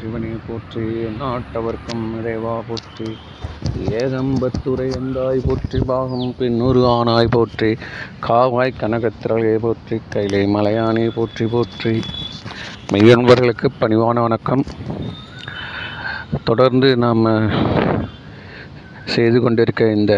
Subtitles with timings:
[0.00, 0.82] சிவனே போற்றி
[1.20, 3.08] நாட்டவர்க்கம் இறைவா போற்றி.
[3.98, 7.70] ஏகம்பத்துரை எந்தாய் போற்றி பாகம் பின்னொரு ஆனாய் போற்றி.
[8.26, 11.94] காவாய் கனகத்திரையை போற்றி கைலை மலையானே போற்றி போற்றி.
[12.92, 14.64] மெய்யன்பர்களுக்கு பணிவான வணக்கம்.
[16.44, 17.26] தொடர்ந்து நாம்
[19.14, 20.14] செய்து கொண்டிருக்க இந்த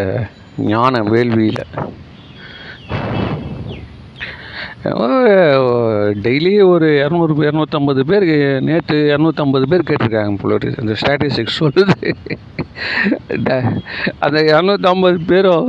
[0.71, 1.63] ஞான வேள்வியில்
[4.83, 12.13] டெய்லி ஒரு இரநூறு இரநூத்தம்பது பேர் நேற்று இரநூத்தம்பது பேர் கேட்டிருக்காங்க போல அந்த ஸ்டாட்டிஸ்டிக்ஸ் சொல்லுது.
[13.29, 13.81] ட-
[14.19, 15.67] அந்த இரநூத்தம்பது பேரும்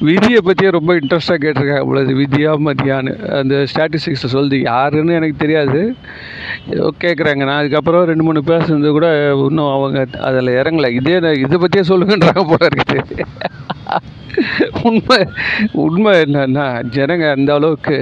[0.00, 3.38] விதியை பற்றியே ரொம்ப இன்ட்ரெஸ்டாக கேட்டிருக்காங்க போல விதியா மதியான்னு.
[3.38, 4.54] அந்த ஸ்டாட்டிஸ்டிக்ஸை சொல்லுது.
[4.54, 5.94] யாருன்னு எனக்கு தெரியாது.
[6.70, 10.88] ஏதோ கேட்குறாங்க நான் அதுக்கப்புறம் ரெண்டு மூணு பேசுனது கூட இன்னும் அவங்க அதில் இறங்கலை.
[10.88, 13.20] இதே இதை பற்றியே சொல்லுங்கன்றாங்க போல இருக்குது.
[14.82, 15.18] உண்மை
[15.84, 17.98] உண்மை என்னன்னா ஜனங்க அந்த அளவுக்கு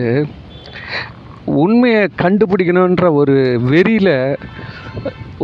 [1.44, 3.36] உண்மையை கண்டுபிடிக்கணுன்ற ஒரு
[3.70, 4.16] வெறியில்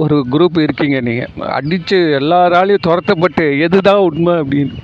[0.03, 4.75] ஒரு குரூப் இருக்கீங்க நீங்கள் அடித்து எல்லாராலையும் துரத்தப்பட்டு எது தான் உண்மை அப்படின்னு.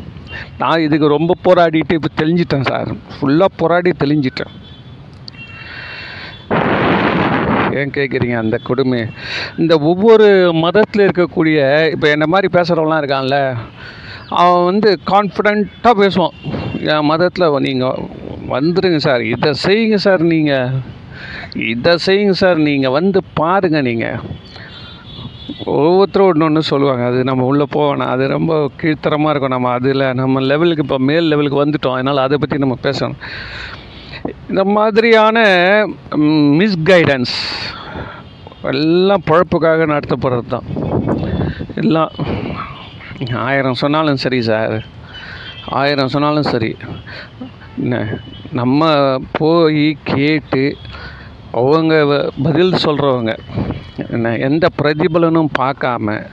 [0.59, 2.91] நான் இதுக்கு ரொம்ப போராடிட்டு இப்போ தெளிஞ்சிட்டேன் சார்.
[3.15, 4.53] ஃபுல்லாக போராடி தெளிஞ்சிட்டேன்.
[7.79, 9.01] ஏன் கேட்குறீங்க அந்த கொடுமை?
[9.59, 10.29] இந்த ஒவ்வொரு
[10.65, 11.59] மதத்தில் இருக்கக்கூடிய
[11.95, 13.39] இப்போ என்ன மாதிரி பேசுகிறவங்களாம் இருக்கான்ல
[14.39, 16.37] அவன் வந்து கான்ஃபிடண்ட்டாக பேசுவான்.
[16.93, 18.03] என் மதத்தில் நீங்கள்
[18.55, 19.23] வந்துடுங்க சார்.
[19.35, 20.77] இதை செய்யுங்க சார் நீங்கள்
[21.73, 22.59] இதை செய்யுங்க சார்.
[22.69, 24.21] நீங்கள் வந்து பாருங்கள் நீங்கள்
[25.79, 27.03] ஒவ்வொருத்தரும் ஒன்று ஒன்று சொல்லுவாங்க.
[27.11, 29.55] அது நம்ம உள்ளே போவேணாம் அது ரொம்ப கீழ்த்தரமாக இருக்கும்.
[29.57, 31.97] நம்ம அதில் நம்ம லெவலுக்கு இப்போ மேல் லெவலுக்கு வந்துட்டோம்.
[31.99, 33.21] அதனால் அதை பற்றி நம்ம பேசணும்.
[34.51, 35.39] இந்த மாதிரியான
[36.61, 37.37] மிஸ்கைடன்ஸ்
[38.73, 40.67] எல்லாம் பழப்புக்காக நடத்தப்படுறது தான்
[41.83, 42.11] எல்லாம்
[43.29, 44.85] ஆயிரம் சொன்னாலும் சரி சார்.
[45.67, 46.77] ஆயிரம் சொன்னாலும் சரி.
[47.79, 48.19] என்ன
[48.53, 48.85] நம்ம
[49.33, 50.77] போய் கேட்டு
[51.53, 53.39] அவங்க வ- பதில் சொல்கிறவங்க
[54.11, 56.27] என்ன எந்த பிரதிபலனும் பார்க்காம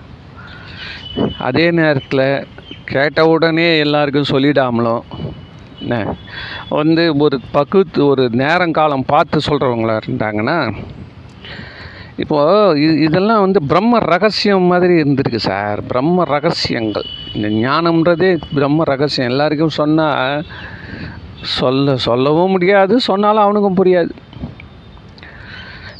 [1.39, 2.47] அதே நேரத்தில்
[2.85, 5.01] கேட்ட உடனே எல்லாருக்கும் சொல்லிடாமலும்
[5.79, 6.15] என்ன
[6.69, 10.73] வந்து ஒரு பக்குத்து ஒரு நேரங்காலம் பார்த்து சொல்கிறவங்களா இருந்தாங்கன்னா
[12.23, 15.79] இப்போது இது இதெல்லாம் வந்து பிரம்ம ரகசியம் மாதிரி இருந்திருக்கு சார்.
[15.91, 17.07] பிரம்ம ரகசியங்கள்.
[17.35, 19.29] இந்த ஞானம்ன்றதே பிரம்ம ரகசியம்.
[19.31, 20.45] எல்லாருக்கும் சொன்னால்
[21.59, 24.11] சொல்ல சொல்லவும் முடியாது சொன்னாலும் அவனுக்கும் புரியாது.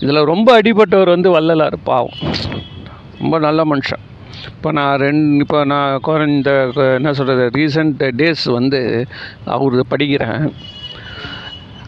[0.04, 2.20] இதில் ரொம்ப அடிபட்டவர் வந்து வள்ளலார் பாவம்.
[3.22, 4.04] ரொம்ப நல்ல மனுஷன்.
[4.56, 6.52] இப்போ நான் ரெண்டு இப்போ நான் குறைந்த
[6.98, 8.82] என்ன சொல்கிறது ரீசண்ட் டேஸ் வந்து
[9.56, 10.46] அவர் படிக்கிறேன்.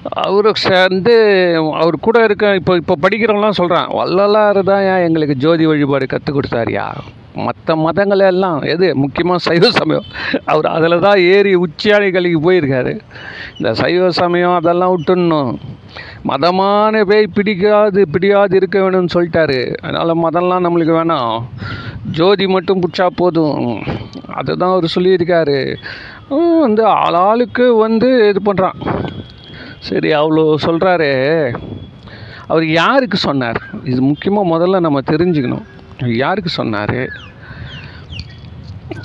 [0.10, 1.14] அவரை சேர்ந்து
[1.82, 6.86] அவர் கூட இருக்க இப்போ இப்போ படிக்கிறவங்களாம் சொல்கிறான் வள்ளலார் தான் ஏன் எங்களுக்கு ஜோதி வழிபாடு கற்றுக் கொடுத்தாரியா?
[7.48, 10.08] மற்ற மதங்கள் எல்லாம் எது முக்கியமாக சைவ சமயம்.
[10.46, 12.94] அவர் அதில் தான் ஏறி உச்சியாளிகளுக்கு போயிருக்காரு.
[13.58, 15.52] இந்த சைவ சமயம் அதெல்லாம் விட்டுடணும்.
[16.30, 19.60] மதமான பேய் பிடிக்காது பிடிக்காது இருக்க வேணும்னு சொல்லிட்டாரு.
[19.82, 21.36] அதனால் மதம்லாம் நம்மளுக்கு வேணாம்.
[22.12, 23.84] ஜோதி மட்டும் பிடிச்சா போதும்.
[24.40, 25.76] அதுதான் அவர் சொல்லியிருக்காரு.
[26.66, 28.80] வந்து ஆளாளுக்கு வந்து இது பண்ணுறான்
[29.80, 31.58] சரி அவ்வளோ சொல்கிறாரு
[32.48, 33.62] அவர் யாருக்கு சொன்னார்?
[33.84, 35.64] இது முக்கியமாக முதல்ல நம்ம தெரிஞ்சுக்கணும்.
[36.16, 37.28] யாருக்கு சொன்னார்?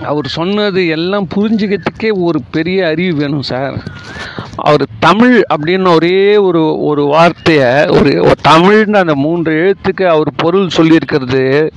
[0.05, 3.83] அவர் சொன்னது எல்லாம் புரிஞ்சுக்கிறதுக்கே ஒரு பெரிய அறிவு வேணும் சார்.
[4.57, 11.71] அவர் தமிழ் அப்படின்னு ஒரே ஒரு ஒரு வார்த்தையை ஒரு தமிழ்னு அந்த மூன்று எழுத்துக்கு அவர் பொருள் சொல்லியிருக்கிறது.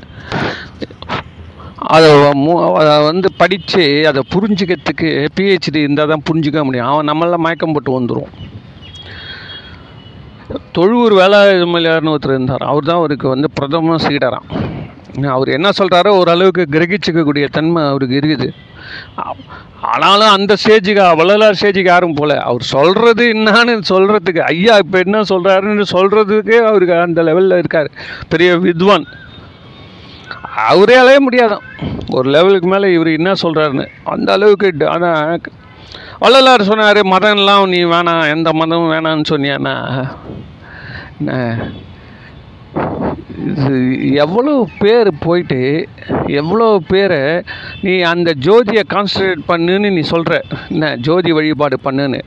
[1.76, 6.86] அதை மு- அதை வந்து படித்து அதை புரிஞ்சுக்கிறதுக்கு பிஹெச்டி இருந்தால் தான் புரிஞ்சுக்க முடியும்.
[6.86, 8.56] அவன் நம்மளாம் மயக்கம் போட்டு வந்துடும்
[10.76, 12.64] தொழுவூர் வேலாயுதமலையார்னு ஒருத்தர் இருந்தார்.
[12.72, 14.50] அவர் தான் அவருக்கு வந்து பிரதம சீடராம்
[15.36, 18.48] அவர் என்ன சொல்கிறாரோ ஓரளவுக்கு கிரகிச்சிக்கக்கூடிய தன்மை அவருக்கு இருக்குது.
[19.92, 22.34] ஆனாலும் அந்த ஸ்டேஜுக்கு வள்ளலார் ஸ்டேஜுக்கு யாரும் போல.
[22.50, 27.90] அவர் சொல்கிறது என்னான்னு சொல்கிறதுக்கு ஐயா இப்போ என்ன சொல்கிறாருன்னு சொல்கிறதுக்கே அவருக்கு அந்த லெவலில் இருக்கார்.
[28.34, 29.08] பெரிய வித்வான்.
[30.72, 31.66] அவரே அலைய முடியாதான்
[32.18, 35.42] ஒரு லெவலுக்கு மேலே இவர் என்ன சொல்கிறாருன்னு அந்த அளவுக்கு ஆனால்
[36.24, 39.76] வள்ளலார் சொன்னார் மதம்லாம் நீ வேணாம் எந்த மதமும் வேணான்னு சொன்னியானா
[44.24, 45.60] எவ்வளோ பேர் போயிட்டு
[46.40, 47.22] எவ்வளோ பேரை
[47.86, 50.42] நீ அந்த ஜோதியை கான்சன்ட்ரேட் பண்ணுன்னு நீ சொல்கிற
[50.74, 52.22] என்ன ஜோதி வழிபாடு பண்ணுன்னு.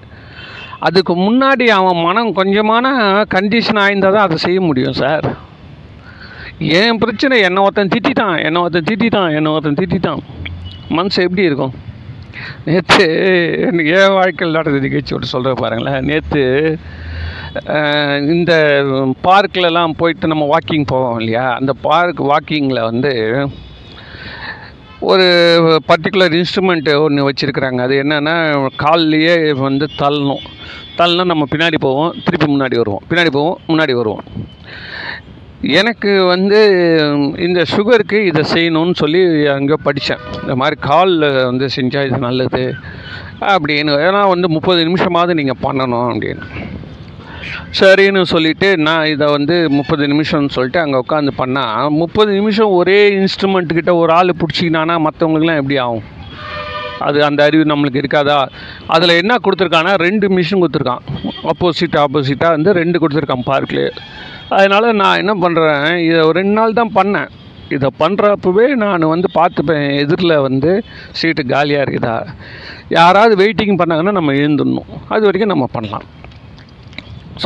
[0.89, 2.87] அதுக்கு முன்னாடி அவன் மனம் கொஞ்சமான
[3.35, 5.27] கண்டிஷன் ஆயிருந்தால் தான் அதை செய்ய முடியும் சார்.
[6.81, 10.23] என் பிரச்சனை என்னை ஒருத்தன் திட்டிட்டான் என்னை ஒருத்தன் திட்டிட்டான் என்னை ஒருத்தன் திட்டிட்டான்.
[10.97, 11.75] மனசு எப்படி இருக்கும்?
[12.67, 13.07] நேற்று
[13.99, 16.05] என் வாழ்க்கையில் நடந்த நிகழ்ச்சி ஒன்று சொல்கிற பாருங்களேன்.
[16.11, 16.43] நேற்று
[18.35, 18.53] இந்த
[19.25, 21.55] பார்க்கிலலாம் போயிட்டு நம்ம வாக்கிங் போவோம் இல்லையா?
[21.55, 23.13] அந்த பார்க் வாக்கிங்கில் வந்து
[25.01, 25.27] ஒரு
[25.89, 27.81] பர்டிகுலர் இன்ஸ்ட்ருமெண்ட்டு ஒன்று வச்சுருக்குறாங்க.
[27.81, 28.35] அது என்னென்னா
[28.79, 30.45] கால்லையே வந்து தள்ளணும்.
[30.99, 33.03] தள்ளனா நம்ம பின்னாடி போவோம் திருப்பி முன்னாடி வருவோம்.
[33.11, 34.25] பின்னாடி போவோம் முன்னாடி வருவோம்.
[35.63, 36.61] எனக்கு வந்து
[37.47, 40.23] இந்த சுகருக்கு இதை செய்யணும்னு சொல்லி அங்கே படித்தேன்.
[40.41, 42.75] இந்த மாதிரி காலில் வந்து செஞ்சால் இது நல்லது
[43.41, 43.95] அப்படின்னு.
[44.09, 46.47] ஏன்னா வந்து முப்பது நிமிஷமாவது நீங்கள் பண்ணணும் அப்படின்னு.
[47.79, 53.95] சரின்னு சொல்லிட்டு நான் இதை வந்து முப்பது நிமிஷம்னு சொல்லிட்டு அங்கே உட்காந்து பண்ணால் முப்பது நிமிஷம் ஒரே இன்ஸ்ட்ருமெண்ட்டுக்கிட்ட
[54.03, 56.07] ஒரு ஆள் பிடிச்சிக்கினானா மற்றவங்களுக்குலாம் எப்படி ஆகும்?
[57.07, 58.39] அது அந்த அறிவு நம்மளுக்கு இருக்காதா?
[58.95, 61.05] அதில் என்ன கொடுத்துருக்கான்னா ரெண்டு மிஷின் கொடுத்துருக்கான்.
[61.53, 63.91] ஆப்போசிட் ஆப்போசிட்டாக வந்து ரெண்டு கொடுத்துருக்கான் பார்க்லேயே
[64.59, 67.31] அதனால் நான் என்ன பண்ணுறேன் இதை ரெண்டு நாள் தான் பண்ணேன்.
[67.77, 70.71] இதை பண்ணுறப்பவே நான் வந்து பார்த்துப்பேன் எதிரில் வந்து
[71.19, 72.17] சீட்டு காலியாக இருக்குதா?
[72.99, 74.91] யாராவது வெயிட்டிங் பண்ணாங்கன்னா நம்ம எழுந்துடணும்.
[75.15, 76.07] அது வரைக்கும் நம்ம பண்ணலாம்.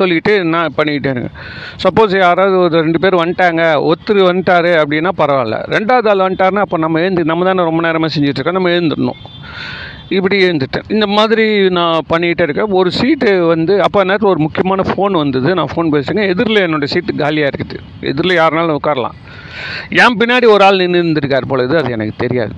[0.01, 1.39] சொல்லிட்டு நான் பண்ணிக்கிட்டே இருக்கேன்
[1.85, 5.59] சப்போஸ் யாராவது ஒரு ரெண்டு பேர் வந்துட்டாங்க ஒருத்தர் வந்துட்டாரு அப்படின்னா பரவாயில்ல.
[5.77, 9.21] ரெண்டாவது ஆள் வந்துட்டாருன்னா அப்போ நம்ம எழுந்து நம்ம தானே ரொம்ப நேரமாக செஞ்சுட்டு நம்ம எழுந்துடணும்.
[10.17, 10.87] இப்படி எழுந்துட்டேன்.
[10.95, 11.45] இந்த மாதிரி
[11.77, 12.73] நான் பண்ணிக்கிட்டே இருக்கேன்.
[12.79, 15.49] ஒரு சீட்டு வந்து அப்போ நேரத்தில் ஒரு முக்கியமான ஃபோன் வந்தது.
[15.59, 17.79] நான் ஃபோன் பேசுகிறேன் எதிரில் என்னோடய சீட்டு காலியாக இருக்குது.
[18.11, 19.17] எதிரில் யாருனாலும் உட்காரலாம்.
[20.03, 22.55] என் பின்னாடி ஒரு ஆள் நின்று இருந்திருக்கார் போல இது அது எனக்கு தெரியாது.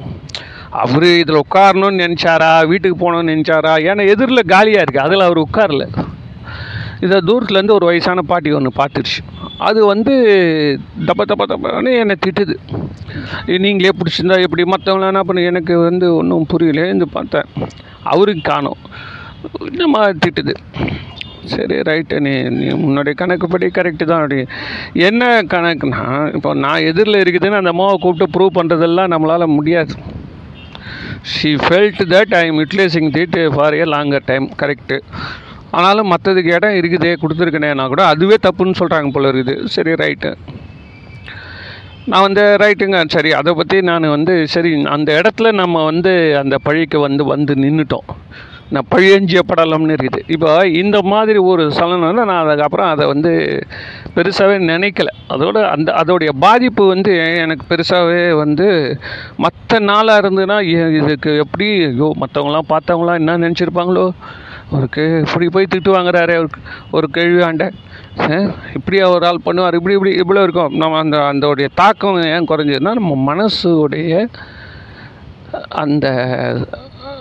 [0.82, 2.50] அவர் இதில் உட்காரணும்னு நினச்சாரா?
[2.70, 3.74] வீட்டுக்கு போகணும்னு நினச்சாரா?
[3.90, 5.84] ஏன்னா எதிரில் காலியாக இருக்குது அதில் அவர் உட்காரல.
[7.00, 9.20] இதை தூரத்துலேருந்து ஒரு வயசான பாட்டி ஒன்று பார்த்துருச்சு.
[9.58, 10.14] அது வந்து
[11.04, 12.54] தப்ப தப்ப தப்பான்னு என்னை திட்டுது.
[13.64, 14.62] நீங்களே பிடிச்சிருந்தா எப்படி?
[14.62, 15.44] மற்றவங்களாம் என்ன பண்ணு?
[15.44, 17.48] எனக்கு வந்து ஒன்றும் புரியல இந்த பார்த்தேன்.
[18.02, 18.80] அவருக்கு காணும்.
[19.82, 20.54] நம்ம திட்டுது.
[21.52, 24.22] சரி ரைட்டு நீ நீ உன்னுடைய கணக்குப்படி கரெக்டு தான்.
[24.22, 24.38] அப்படி
[25.08, 29.94] என்ன கணக்குனா இப்போ நான் எதிரில் இருக்குதுன்னு அந்த அம்மாவை கூப்பிட்டு ப்ரூவ் பண்ணுறதெல்லாம் நம்மளால் முடியாது.
[31.34, 34.98] She felt that I am utilizing it for a longer time correct
[35.70, 39.64] ஆனாலும் மற்றதுக்கு இடம் இருக்குதே கொடுத்துருக்கேனேனா கூட அதுவே தப்புன்னு சொல்கிறாங்க போல இருக்குது.
[39.64, 40.34] சரி ரைட்டு
[42.06, 47.00] நான் வந்து ரைட்டுங்க சரி அதை பற்றி நான் வந்து சரி அந்த இடத்துல நம்ம வந்து அந்த பழிக்கு
[47.00, 48.14] வந்து வந்து நின்றுட்டோம்
[48.70, 50.18] நான் பழியஞ்சிய படலம்னு இருக்குது.
[50.26, 53.62] இப்போ இந்த மாதிரி ஒரு சலனம் நான் அதுக்கப்புறம் அதை வந்து
[54.14, 55.06] பெருசாகவே நினைக்கல.
[55.28, 58.98] அதோட அந்த அதோடைய பாதிப்பு வந்து எனக்கு பெருசாகவே வந்து
[59.36, 64.12] மற்ற நாளாக இருந்ததுன்னா எ- இதுக்கு எப்படி ஐயோ மற்றவங்களாம் பார்த்தவங்களாம் என்ன நினச்சிருப்பாங்களோ?
[64.70, 64.86] ஒரு
[65.26, 66.48] இப்படி போய் திட்டு வாங்குறாரு ஒரு
[66.90, 67.64] ஒரு கேள்வியாண்ட
[68.74, 70.76] இப்படியா ஒரு ஆள் பண்ணுவார் இப்படி இப்படி இவ்வளோ இருக்கும்.
[70.76, 74.28] நம்ம அந்த அதோடைய தாக்கம் ஏன் குறைஞ்சதுன்னா நம்ம மனசுடைய
[75.68, 76.06] அந்த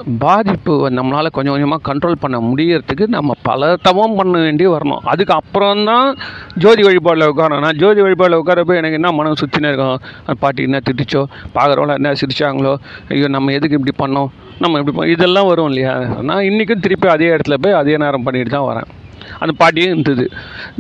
[0.03, 5.01] பாதிப்பு நம்மளால் கொஞ்சம் கொஞ்சமாக கண்ட்ரோல் பண்ண முடியறதுக்கு நம்ம பல தவம் பண்ண வேண்டி வரணும்.
[5.03, 6.18] அதுக்கு அப்புறம் தான்
[6.63, 7.63] ஜோதி வழிபாடில் உட்காரணும்.
[7.65, 10.00] நான் ஜோதி வழிபாடில் உட்காரப்போ எனக்கு என்ன மனம் சுற்றினே இருக்கும்?
[10.39, 11.24] பாட்டி என்ன திட்டுச்சோ?
[11.56, 12.75] பார்க்குறவங்கள என்ன சிரிச்சாங்களோ?
[13.09, 14.30] ஐயோ நம்ம எதுக்கு இப்படி பண்ணோம்?
[14.59, 15.95] நம்ம இப்படி இதெல்லாம் வரும் இல்லையா?
[16.21, 18.89] நான் இன்றைக்கும் திருப்பி அதே இடத்துல போய் அதே நேரம் பண்ணிட்டு தான் வரேன்.
[19.42, 20.26] அந்த பாட்டியும் இருந்தது.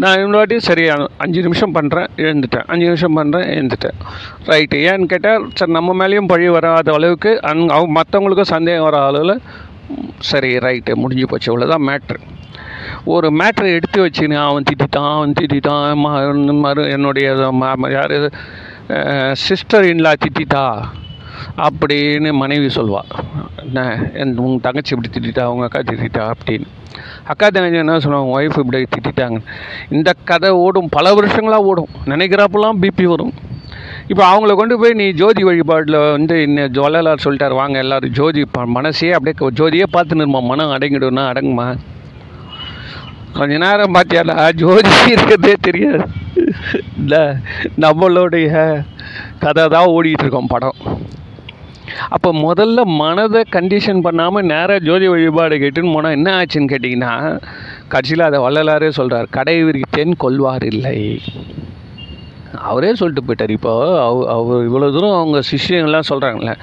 [0.01, 0.85] நான் இன்னொரு வாட்டி சரி
[1.23, 2.65] அஞ்சு நிமிஷம் பண்ணுறேன் எழுந்துட்டேன்.
[2.73, 3.97] அஞ்சு நிமிஷம் பண்ணுறேன் எழுந்துட்டேன்.
[4.51, 9.35] ரைட்டு ஏன்னு கேட்டால் சரி நம்ம மேலேயும் பழி வராத அளவுக்கு அங் அவங்க மற்றவங்களுக்கும் சந்தேகம் வர அளவில்
[10.31, 11.49] சரி ரைட்டு முடிஞ்சு போச்சு.
[11.51, 12.19] இவ்வளோதான் மேட்ரு
[13.13, 16.03] ஒரு மேட்ரை எடுத்து வச்சுன்னு அவன் திட்டான் அவன் திட்டான்
[16.65, 17.27] மறு என்னுடைய
[17.95, 18.13] யார்
[19.47, 20.63] சிஸ்டர் இன்லா திட்டா
[21.57, 23.11] அப்படின்னு மனைவி சொல்வாள்
[23.63, 26.33] என்ன என் உங்கள் தங்கச்சி இப்படி திட்டிட்டா உங்கள் அக்கா திட்டிட்டா?
[26.33, 26.67] அப்படின்னு.
[27.23, 29.39] அக்கா தங்கச்சி என்ன சொல்லுவாங்க ஒய்ஃப் இப்படி திட்டாங்க
[29.89, 31.87] இந்த கதை ஓடும் பல வருஷங்களாக ஓடும்.
[32.05, 33.33] நினைக்கிறப்பெல்லாம் பிபி வரும்.
[34.07, 39.11] இப்போ அவங்கள கொண்டு போய் நீ ஜோதி வழிபாட்டில் வந்து இன்னும் ஜுவல்லலார் சொல்லிட்டார் வாங்க எல்லாரும் ஜோதி மனசே
[39.11, 41.77] அப்படியே ஜோதியே பார்த்து நிருமா மனம் அடங்கிடும்னா அடங்குமா?
[43.33, 46.05] கொஞ்ச நேரம் பார்த்தியாடா ஜோதி இருக்கிறதே தெரியாது.
[46.97, 47.23] இல்லை
[47.77, 48.83] நம்மளுடைய
[49.39, 50.77] கதை தான் ஓடிட்டு இருக்கோம் படம்.
[52.09, 57.13] அப்போ முதல்ல மனதை கண்டிஷன் பண்ணாமல் நேராக ஜோதி வழிபாடு கேட்டுன்னு போனால் என்ன ஆச்சுன்னு கேட்டிங்கன்னா
[57.87, 60.95] கடைசியில் அதை வள்ளலாரே சொல்கிறார் கடை விரித்தேன் கொல்வார் இல்லை.
[62.69, 63.49] அவரே சொல்லிட்டு போயிட்டார்.
[63.49, 63.73] இப்போ
[64.07, 66.55] அவ் அவர் இவ்வளோ தூரம் அவங்க சிஷ்யங்கள்லாம் சொல்கிறாங்களே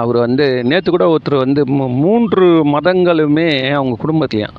[0.00, 1.62] அவர் வந்து நேற்று கூட ஒருத்தர் வந்து
[2.02, 4.56] மூன்று மதங்களுமே அவங்க குடும்பத்துலையும்.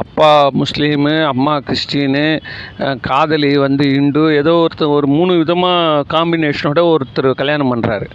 [0.00, 0.28] அப்பா
[0.60, 2.24] முஸ்லீமு அம்மா கிறிஸ்டினு
[3.08, 8.06] காதலி வந்து இந்து ஏதோ ஒருத்தர் ஒரு மூணு விதமாக காம்பினேஷனோட ஒருத்தர் கல்யாணம் பண்ணுறாரு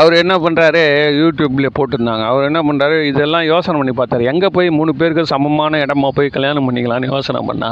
[0.00, 0.82] அவர் என்ன பண்ணுறாரு
[1.20, 2.24] யூடியூப்ல போட்டிருந்தாங்க.
[2.32, 4.24] அவர் என்ன பண்ணுறாரு இதெல்லாம் யோசனை பண்ணி பார்த்தாரு.
[4.32, 7.70] எங்கே போய் மூணு பேருக்கு சமமான இடமா போய் கல்யாணம் பண்ணிக்கலாம்னு யோசனை பண்ணா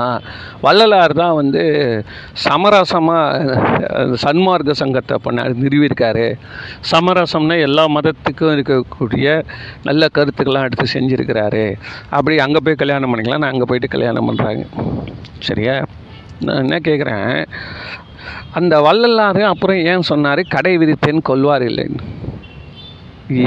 [0.66, 1.64] வள்ளலார் தான் வந்து
[2.46, 3.58] சமரசமாக
[4.24, 6.28] சன்மார்க்க சங்கத்தை பண்ண நிறுவியிருக்காரு.
[6.92, 9.26] சமரசம்னா எல்லா மதத்துக்கும் இருக்கக்கூடிய
[9.88, 11.64] நல்ல கருத்துக்கள்லாம் எடுத்து செஞ்சுருக்கிறாரு.
[12.10, 14.62] அப்படி அங்கே போய் கல்யாணம் பண்ணிக்கலாம் நான் அங்கே போயிட்டு கல்யாணம் பண்ணுறாங்க
[15.48, 15.74] சரியா?
[16.46, 17.32] நான் என்ன கேட்குறேன்
[18.58, 22.06] அந்த வள்ளலார் அப்புறம் ஏன் சொன்னார் கடை விரித்தேன் கொள்வார் இல்லைன்னு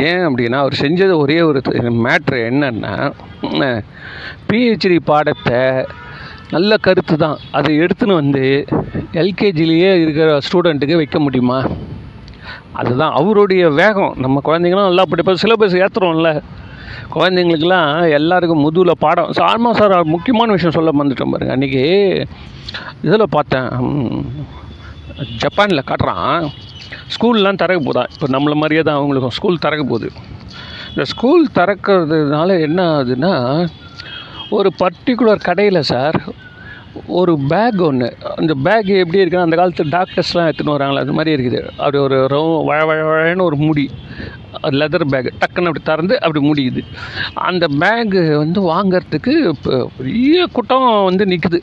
[0.10, 1.60] ஏன் அப்படின்னா அவர் செஞ்சது ஒரே ஒரு
[2.06, 2.94] மேட்ரு என்னன்னா
[4.50, 5.62] பிஹெச்டி பாடத்தை
[6.52, 8.44] நல்ல கருத்து தான் அதை எடுத்துன்னு வந்து
[9.22, 11.60] எல்கேஜிலேயே இருக்கிற ஸ்டூடெண்ட்டுக்கு வைக்க முடியுமா?
[12.80, 14.14] அதுதான் அவருடைய வேகம்.
[14.24, 16.32] நம்ம குழந்தைங்களாம் நல்லா படிப்போம் சிலபஸ் ஏற்றுறோம்ல
[17.16, 19.32] குழந்தைங்களுக்கெல்லாம் எல்லாருக்கும் முதுகில் பாடம்.
[19.38, 21.56] ஸோ சார் முக்கியமான விஷயம் சொல்ல வந்துட்டோம் பாருங்க.
[21.58, 21.84] அன்றைக்கி
[23.08, 23.70] இதில் பார்த்தேன்
[25.42, 26.46] ஜப்பானில் காட்டுறான்.
[27.16, 30.08] ஸ்கூல்லாம் திறக்க போதான் இப்போ நம்மளை மாதிரியே தான் அவங்களுக்கும் ஸ்கூல் திறக்க போகுது.
[30.92, 33.34] இந்த ஸ்கூல் திறக்கிறதுனால என்ன ஆகுதுன்னா
[34.58, 36.18] ஒரு பர்டிகுலர் கடையில் சார்
[37.08, 41.60] ஒரு பேக் ஒன்று அந்த பேக் எப்படி இருக்குன்னா அந்த காலத்து டாக்டர்ஸ்லாம் எடுத்துன்னு வராங்களா அது மாதிரி இருக்குது.
[41.78, 43.90] அப்படி ஒரு ரோ வழ வழ வழன்னு ஒரு முடி.
[44.80, 46.84] லெதர் பேக் டக்குன்னு அப்படி திறந்து அப்படி முடியுது.
[47.34, 51.62] அந்த பேகு வந்து வாங்கிறதுக்கு இப்போ பெரிய கூட்டம் வந்து நிற்குது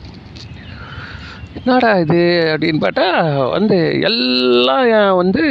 [1.59, 2.19] என்னடா இது
[2.53, 3.07] அப்படின்னு பார்த்தா
[3.49, 5.41] வந்து எல்லாம் வந்து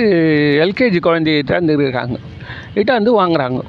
[0.64, 2.18] எல்கேஜி குழந்தைகிட்ட இருக்காங்க
[2.74, 3.60] கிட்ட வந்து வாங்குகிறாங்க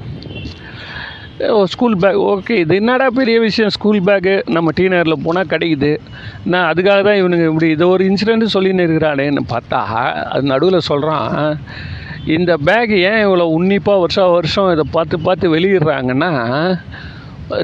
[1.72, 3.72] ஸ்கூல் பேக் ஓகே இது என்னடா பெரிய விஷயம்?
[3.76, 5.90] ஸ்கூல் பேக்கு நம்ம டீனரில் போனால் கிடைக்குது.
[6.52, 9.80] நான் அதுக்காக தான் இவனுங்க இப்படி இதை ஒரு இன்சிடென்ட்டு சொல்லின்னு இருக்கிறானேன்னு பார்த்தா
[10.32, 11.58] அது நடுவில் சொல்கிறான்
[12.36, 16.30] இந்த பேக் ஏன் இவ்வளோ உன்னிப்பாக வருஷம் வருஷம் இதை பார்த்து பார்த்து வெளியிடுறாங்கன்னா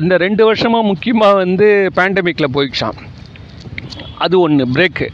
[0.01, 1.69] இந்த ரெண்டு வருஷமாக முக்கியமாக வந்து
[1.99, 2.99] பேண்டமிக்கில் போயிடுச்சான்
[4.25, 5.09] அது ஒன்று பிரேக்கு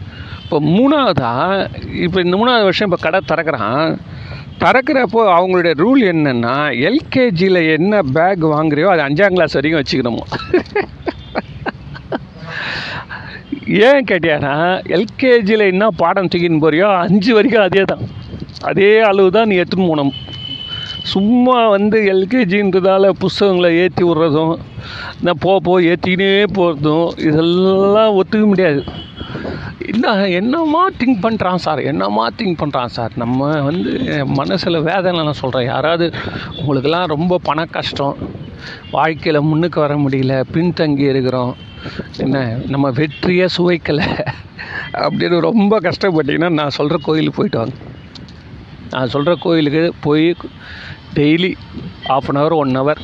[0.44, 1.68] இப்போ மூணாவதாக
[2.04, 3.87] இப்போ இந்த மூணாவது வருஷம் இப்போ கடை திறக்கிறான்.
[4.62, 6.57] திறக்கிறப்போ அவங்களுடைய ரூல் என்னென்னா
[6.88, 10.25] எல்கேஜியில் என்ன பேக் வாங்குறியோ அது அஞ்சாம் கிளாஸ் வரைக்கும் வச்சுக்கணுமோ?
[13.88, 14.55] ஏன் கேட்டியானா
[14.97, 18.05] எல்கேஜியில் என்ன பாடம் தூக்கின்னு போறியோ அஞ்சு வரைக்கும் அதே தான்
[18.71, 20.12] அதே அளவு தான் நீ எடுத்துன்னு போகணும்.
[21.12, 24.55] சும்மா வந்து எல்கேஜின்றதால புஸ்தகங்களை ஏற்றி விட்றதும்
[25.25, 28.81] நான் போ போ ஏற்றிக்கினே போகிறதும் இதெல்லாம் ஒத்துக்க முடியாது.
[29.81, 33.93] என்ன என்னம்மா திங்க் பண்ணுறான் சார் என்னம்மா திங்க் பண்ணுறான் சார் நம்ம வந்து
[34.26, 36.12] மனசில் வேதனை நான் சொல்கிறேன் யாராவது
[36.57, 38.16] உங்களுக்கெல்லாம் ரொம்ப பண கஷ்டம்
[38.90, 41.54] வாழ்க்கையில் முன்னுக்கு வர முடியல பின்தங்கி இருக்கிறோம்
[42.16, 44.07] என்ன நம்ம வெற்றியை சுவைக்கலை
[44.93, 47.75] அப்படின்னு ரொம்ப கஷ்டப்பட்டீங்கன்னா நான் சொல்கிற கோயிலுக்கு போயிட்டு வாங்க.
[48.90, 50.37] நான் சொல்கிற கோயிலுக்கு போய்
[51.18, 51.52] daily
[52.14, 53.00] half an hour one hour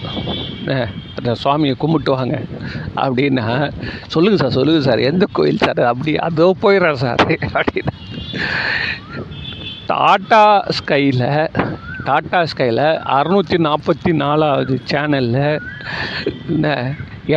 [1.18, 2.36] அந்த சுவாமியை கும்பிட்டு வாங்க
[3.04, 3.46] அப்படின்னா
[4.14, 7.22] சொல்லுங்கள் சார் சொல்லுங்கள் சார் எந்த கோயில் சார் அப்படி அதோ போயிடுறேன் சார்
[7.60, 7.92] அப்படின்னு.
[9.90, 10.42] டாட்டா
[10.78, 11.26] ஸ்கையில்
[12.08, 12.84] டாட்டா ஸ்கையில்
[13.16, 15.60] அறநூற்றி நாற்பத்தி நாலாவது சேனலில்
[16.48, 16.68] இந்த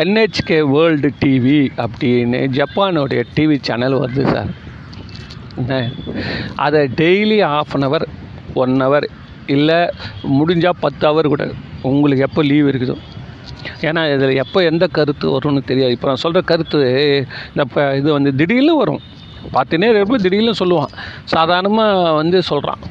[0.01, 4.51] என்ஹெச்கே வேர்ல்டு டிவி அப்படின்னு ஜப்பானுடைய டிவி சேனல் வருது சார்.
[6.65, 8.05] அதை daily half an hour
[8.63, 9.07] one hour
[9.55, 9.79] இல்லை
[10.39, 11.45] முடிஞ்சால் பத்து ஹவர் கூட.
[11.81, 12.97] உங்களுக்கு எப்போ லீவ் இருக்குதோ.
[13.87, 15.95] ஏன்னா இதில் எப்போ எந்த கருத்து வரும்னு தெரியாது.
[15.95, 16.79] இப்போ நான் சொல்கிற கருத்து
[17.51, 19.01] இந்த இப்போ இது வந்து திடீர்னு வரும்.
[19.55, 20.93] பார்த்துனே ரொம்ப திடீர்னு சொல்லுவான்.
[21.35, 22.83] சாதாரணமாக வந்து சொல்கிறான்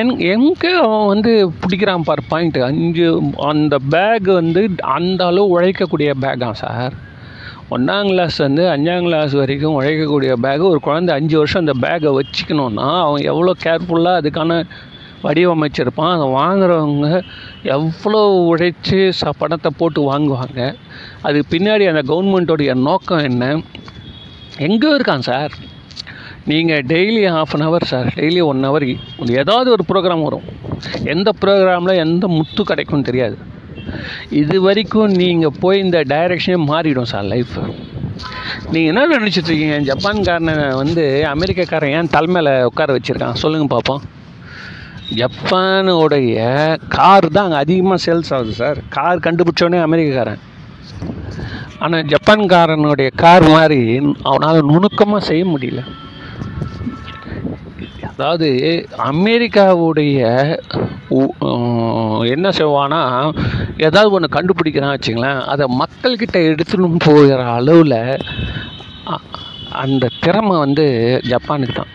[0.00, 1.32] என் எங்கே அவன் வந்து
[1.62, 3.06] பிடிக்கிறான் பார் பாயிண்ட்டு அஞ்சு
[3.50, 4.62] அந்த பேக் வந்து
[4.96, 6.94] அந்த அளவு உழைக்கக்கூடிய பேக்கான் சார்
[7.74, 12.88] ஒன்றாம் கிளாஸ் வந்து அஞ்சாம் கிளாஸ் வரைக்கும் உழைக்கக்கூடிய பேகு ஒரு குழந்தை அஞ்சு வருஷம் அந்த பேக்கை வச்சுக்கணுன்னா
[13.06, 14.58] அவன் எவ்வளோ கேர்ஃபுல்லாக அதுக்கான
[15.26, 16.12] வடிவமைச்சிருப்பான்.
[16.16, 17.08] அதை வாங்குறவங்க
[17.76, 20.60] எவ்வளோ உழைச்சி ச பணத்தை போட்டு வாங்குவாங்க.
[21.26, 23.44] அதுக்கு பின்னாடி அந்த கவர்மெண்ட்டோடைய நோக்கம் என்ன?
[24.68, 25.54] எங்கே இருக்கான் சார்?
[26.50, 28.84] நீங்கள் daily half an hour sir daily one hour
[29.42, 30.46] ஏதாவது ஒரு ப்ரோக்ராம் வரும்.
[31.14, 33.36] எந்த ப்ரோக்ராமில் எந்த முத்து கிடைக்கும் தெரியாது.
[34.42, 37.56] இது வரைக்கும் நீங்கள் போய் இந்த டைரெக்ஷனே மாறிடும் சார் லைஃப்
[38.72, 41.04] நீங்கள் என்ன நினச்சிட்ருக்கீங்க ஜப்பான்காரனை வந்து
[41.34, 43.40] அமெரிக்காக்காரன் ஏன் தலைமையில் உட்கார வச்சுருக்கான்?
[43.42, 44.02] சொல்லுங்கள் பார்ப்போம்
[45.20, 46.36] ஜப்பானுடைய
[46.96, 50.42] கார் தான் அங்கே அதிகமாக சேல்ஸ் ஆகுது சார் கார் கண்டுபிடிச்சோடனே அமெரிக்காரன்
[51.84, 53.80] ஆனால் ஜப்பான்காரனுடைய கார் மாதிரி
[54.28, 55.80] அவனால் நுணுக்கமாக செய்ய முடியல.
[58.10, 58.48] அதாவது
[59.10, 60.20] அமெரிக்காவுடைய
[62.34, 63.00] என்ன செய்வானா
[63.86, 67.98] ஏதாவது ஒன்று கண்டுபிடிக்கிறான் வச்சுங்களேன் அதை மக்கள்கிட்ட எடுத்துன்னு போகிற அளவில்
[69.82, 70.86] அந்த திறமை வந்து
[71.32, 71.92] ஜப்பானுக்கு தான்.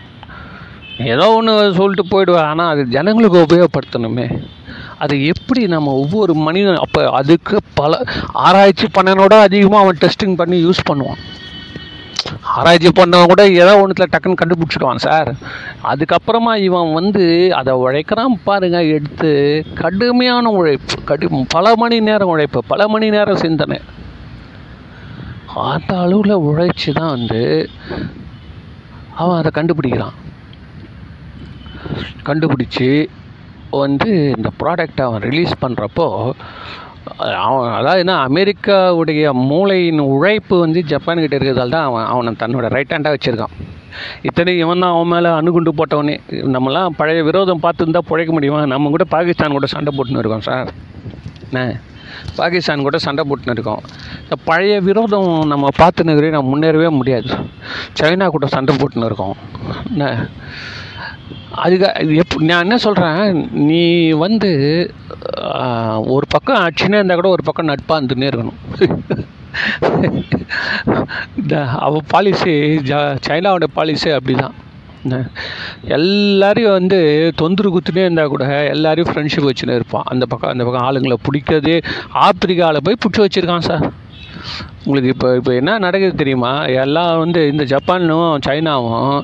[1.12, 4.26] ஏதோ ஒன்று சொல்லிட்டு போயிடுவேன் ஆனால் அது ஜனங்களுக்கு உபயோகப்படுத்தணுமே.
[5.04, 8.02] அது எப்படி நம்ம ஒவ்வொரு மனிதன் அப்போ அதுக்கு பல
[8.46, 11.22] ஆராய்ச்சி பண்ணனோட அதிகமாக அவன் டெஸ்டிங் பண்ணி யூஸ் பண்ணுவான்.
[12.56, 15.30] ஆராய்ச்சி பண்ணவன் கூட ஏதோ ஒன்றுத்தில் டக்குன்னு கண்டுபிடிச்சிடுவான் சார்
[15.92, 17.24] அதுக்கப்புறமா இவன் வந்து
[17.60, 19.30] அதை உழைக்கிறான் பாருங்க எடுத்து
[19.80, 23.78] கடுமையான உழைப்பு கடு பல மணி நேரம் உழைப்பு பல மணி நேரம் சிந்தனை.
[25.70, 27.40] அந்த அளவில் உழைச்சி தான் வந்து
[29.22, 30.16] அவன் அதை கண்டுபிடிக்கிறான்.
[32.28, 33.08] கண்டுபிடிச்சி
[33.70, 36.06] வந்து இந்த ப்ராடக்டை அவன் ரிலீஸ் பண்ணுறப்போ
[37.46, 43.16] அவன் அதாவது என்ன அமெரிக்காவுடைய மூளையின் உழைப்பு வந்து ஜப்பான்கிட்ட இருக்கிறதால தான் அவன் அவனை தன்னோட ரைட் ஹேண்டாக
[43.16, 43.54] வச்சுருக்கான்.
[44.22, 46.14] இத்தனை இவன் தான் அவன் மேலே அணுகுண்டு போட்டவனே.
[46.54, 48.66] நம்மலாம் பழைய விரோதம் பார்த்துருந்தா பிழைக்க முடியுமா?
[48.66, 50.70] நம்ம கூட பாகிஸ்தான் கூட சண்டை போட்டுன்னு இருக்கோம் சார்.
[51.46, 51.80] என்ன?
[52.36, 53.82] பாகிஸ்தான் கூட சண்டை போட்டுன்னு இருக்கோம்.
[54.22, 57.30] இந்த பழைய விரோதம் நம்ம பார்த்துன்னு நம்ம முன்னேறவே முடியாது.
[58.00, 59.36] சைனா கூட சண்டை போட்டுன்னு இருக்கோம்.
[59.90, 60.06] என்ன?
[61.62, 63.20] அதுக்கு இது எப் நான் என்ன சொல்கிறேன்
[63.68, 63.82] நீ
[64.24, 64.50] வந்து
[66.14, 68.60] ஒரு பக்கம் அடிச்சுனே இருந்தால் கூட ஒரு பக்கம் நட்பாக இருந்துன்னே இருக்கணும்.
[71.40, 71.54] இந்த
[71.86, 72.54] அவள் பாலிசி
[72.90, 74.58] ஜ சைனாவோட பாலிசி அப்படி தான்
[75.96, 76.98] எல்லாரையும் வந்து
[77.40, 78.44] தொந்தரவு குத்துனே இருந்தால் கூட
[78.74, 80.08] எல்லாரையும் ஃப்ரெண்ட்ஷிப் வச்சுன்னு இருப்பான்.
[80.12, 81.76] அந்த பக்கம் அந்த பக்கம் ஆளுங்களை பிடிக்கிறதே
[82.26, 83.86] ஆப்பிரிக்காவில் போய் பிடிச்சி வச்சுருக்கான் சார்
[84.84, 86.52] உங்களுக்கு இப்போ இப்போ என்ன நடக்குது தெரியுமா?
[86.82, 89.16] எல்லாம் வந்து இந்த ஜப்பானும் சைனாவும்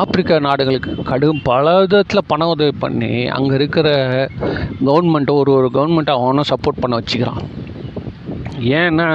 [0.00, 3.88] ஆப்பிரிக்கா நாடுகளுக்கு கடும் பல விதத்தில் பண உதவி பண்ணி அங்கே இருக்கிற
[4.88, 7.42] கவர்மெண்ட்டை ஒரு ஒரு கவர்மெண்ட்டை அவனும் சப்போர்ட் பண்ண வச்சுக்கிறான்.
[8.80, 9.08] ஏன்னா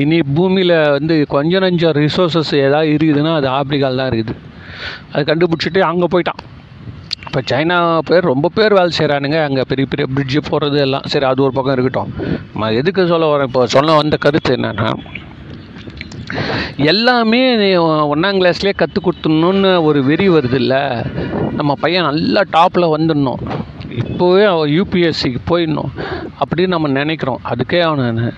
[0.00, 4.34] இனி பூமியில் வந்து கொஞ்சம் நஞ்சம் ரிசோர்ஸஸ் ஏதாவது இருக்குதுன்னா அது ஆப்பிரிக்காவில் தான் இருக்குது.
[5.12, 6.42] அது கண்டுபிடிச்சிட்டு அங்கே போயிட்டான்.
[7.28, 7.76] இப்போ சைனா
[8.08, 11.06] பேர் ரொம்ப பேர் வேலை செய்கிறானுங்க அங்கே பெரிய பெரிய பிரிட்ஜு போகிறது எல்லாம்.
[11.12, 12.12] சரி அது ஒரு பக்கம் இருக்கட்டும்.
[12.60, 14.90] நான் எதுக்கு சொல்ல வரேன் இப்போ சொல்ல வந்த கருத்து என்னென்னா
[16.90, 17.68] எல்லாமே நீ
[18.12, 20.80] ஒன்றாம் கிளாஸ்லேயே கற்றுக் கொடுத்துடணுன்னு ஒரு வெறி வருது இல்லை
[21.58, 23.42] நம்ம பையன் நல்லா டாப்பில் வந்துடணும்.
[24.02, 25.92] இப்போவே அவன் யூபிஎஸ்சிக்கு போயிடணும்
[26.40, 27.40] அப்படின்னு நம்ம நினைக்கிறோம்.
[27.52, 28.32] அதுக்கே அவனு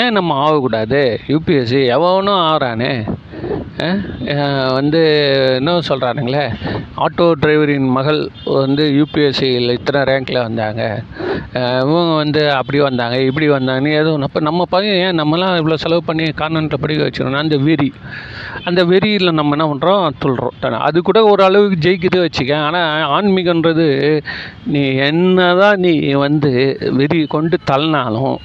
[0.00, 1.02] ஏன் நம்ம ஆகக்கூடாது?
[1.28, 2.92] யூபிஎஸ்சி எவனும் ஆகிறானே
[4.78, 5.00] வந்து
[5.58, 6.44] என்ன சொல்கிறானுங்களே
[7.04, 8.20] ஆட்டோ டிரைவரின் மகள்
[8.62, 10.82] வந்து யூபிஎஸ்சியில் இத்தனை ரேங்க்கில் வந்தாங்க.
[11.84, 16.26] இவங்க வந்து அப்படி வந்தாங்க இப்படி வந்தாங்கன்னு எதுவும் அப்போ நம்ம பையன் ஏன் நம்மலாம் இவ்வளோ செலவு பண்ணி
[16.40, 17.90] கான்வென்ட்டில் படிக்க வச்சுக்கணும் அந்த வெறி.
[18.68, 20.78] அந்த வெறியில் நம்ம என்ன பண்ணுறோம் துள்ளுறோம்.
[20.88, 23.88] அது கூட ஒரு அளவுக்கு ஜெயிக்குது வச்சுக்க ஆனால் ஆன்மீகன்றது
[24.74, 25.94] நீ என்ன தான் நீ
[26.26, 26.52] வந்து
[27.00, 28.36] வெறி கொண்டு தள்ளினாலும்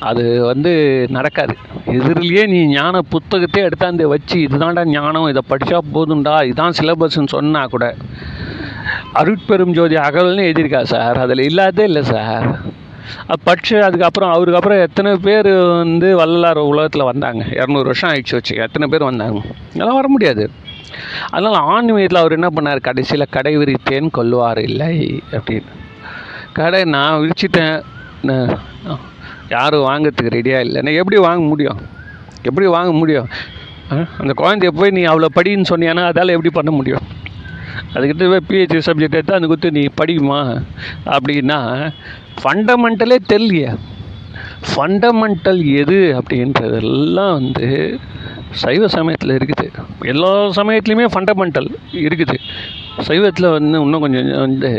[0.00, 0.72] அது வந்து
[1.10, 1.54] நடக்காது.
[1.86, 7.94] எதிரிலேயே நீ ஞான புத்தகத்தை எடுத்தாந்து வச்சு இதுதான்டா ஞானம் இதை படித்தா போதும்டா இதுதான் சிலபஸ்ன்னு சொன்னால் கூட
[9.14, 11.18] அருட்பெரும் ஜோதி அகல்னு எழுதியிருக்கா சார்.
[11.18, 12.74] அதில் இல்லாதே இல்லை சார்.
[13.46, 17.44] பட்சு அதுக்கப்புறம் அவருக்கு அப்புறம் எத்தனை பேர் வந்து வள்ளலார் உலகத்தில் வந்தாங்க?
[17.44, 19.40] இரநூறு வருஷம் ஆயிடுச்சு வச்சு எத்தனை பேர் வந்தாங்க?
[19.72, 20.50] அதெல்லாம் வர முடியாது.
[21.30, 22.80] அதனால் ஆன்மீகத்தில் அவர் என்ன பண்ணார்?
[22.80, 25.72] கடைசியில் கடை விரித்தேன் கொல்லுவார் இல்லை அப்படின்னு.
[26.52, 27.82] கடை நான் விரிச்சிட்டேன்.
[29.54, 30.80] யாரும் வாங்கிறதுக்கு ரெடியாக இல்லை.
[30.86, 31.80] நான் எப்படி வாங்க முடியும்?
[32.48, 33.28] எப்படி வாங்க முடியும்?
[34.20, 37.04] அந்த குழந்தைய போய் நீ அவ்வளோ படின்னு சொன்னியானா அதால் எப்படி பண்ண முடியும்?
[37.94, 40.40] அதுக்கிட்ட போய் பிஹெச்டி சப்ஜெக்ட் எடுத்து அந்த குத்து நீ படிக்குமா
[41.16, 41.58] அப்படின்னா
[42.40, 43.72] ஃபண்டமெண்டலே தெரியலையே.
[44.70, 47.66] ஃபண்டமெண்டல் எது அப்படின்றதெல்லாம் வந்து
[48.62, 49.66] சைவ சமயத்தில் இருக்குது.
[50.12, 51.68] எல்லா சமயத்துலேயுமே ஃபண்டமெண்டல்
[52.06, 52.36] இருக்குது.
[53.08, 54.70] சைவத்தில் வந்து இன்னும் கொஞ்சம் வந்து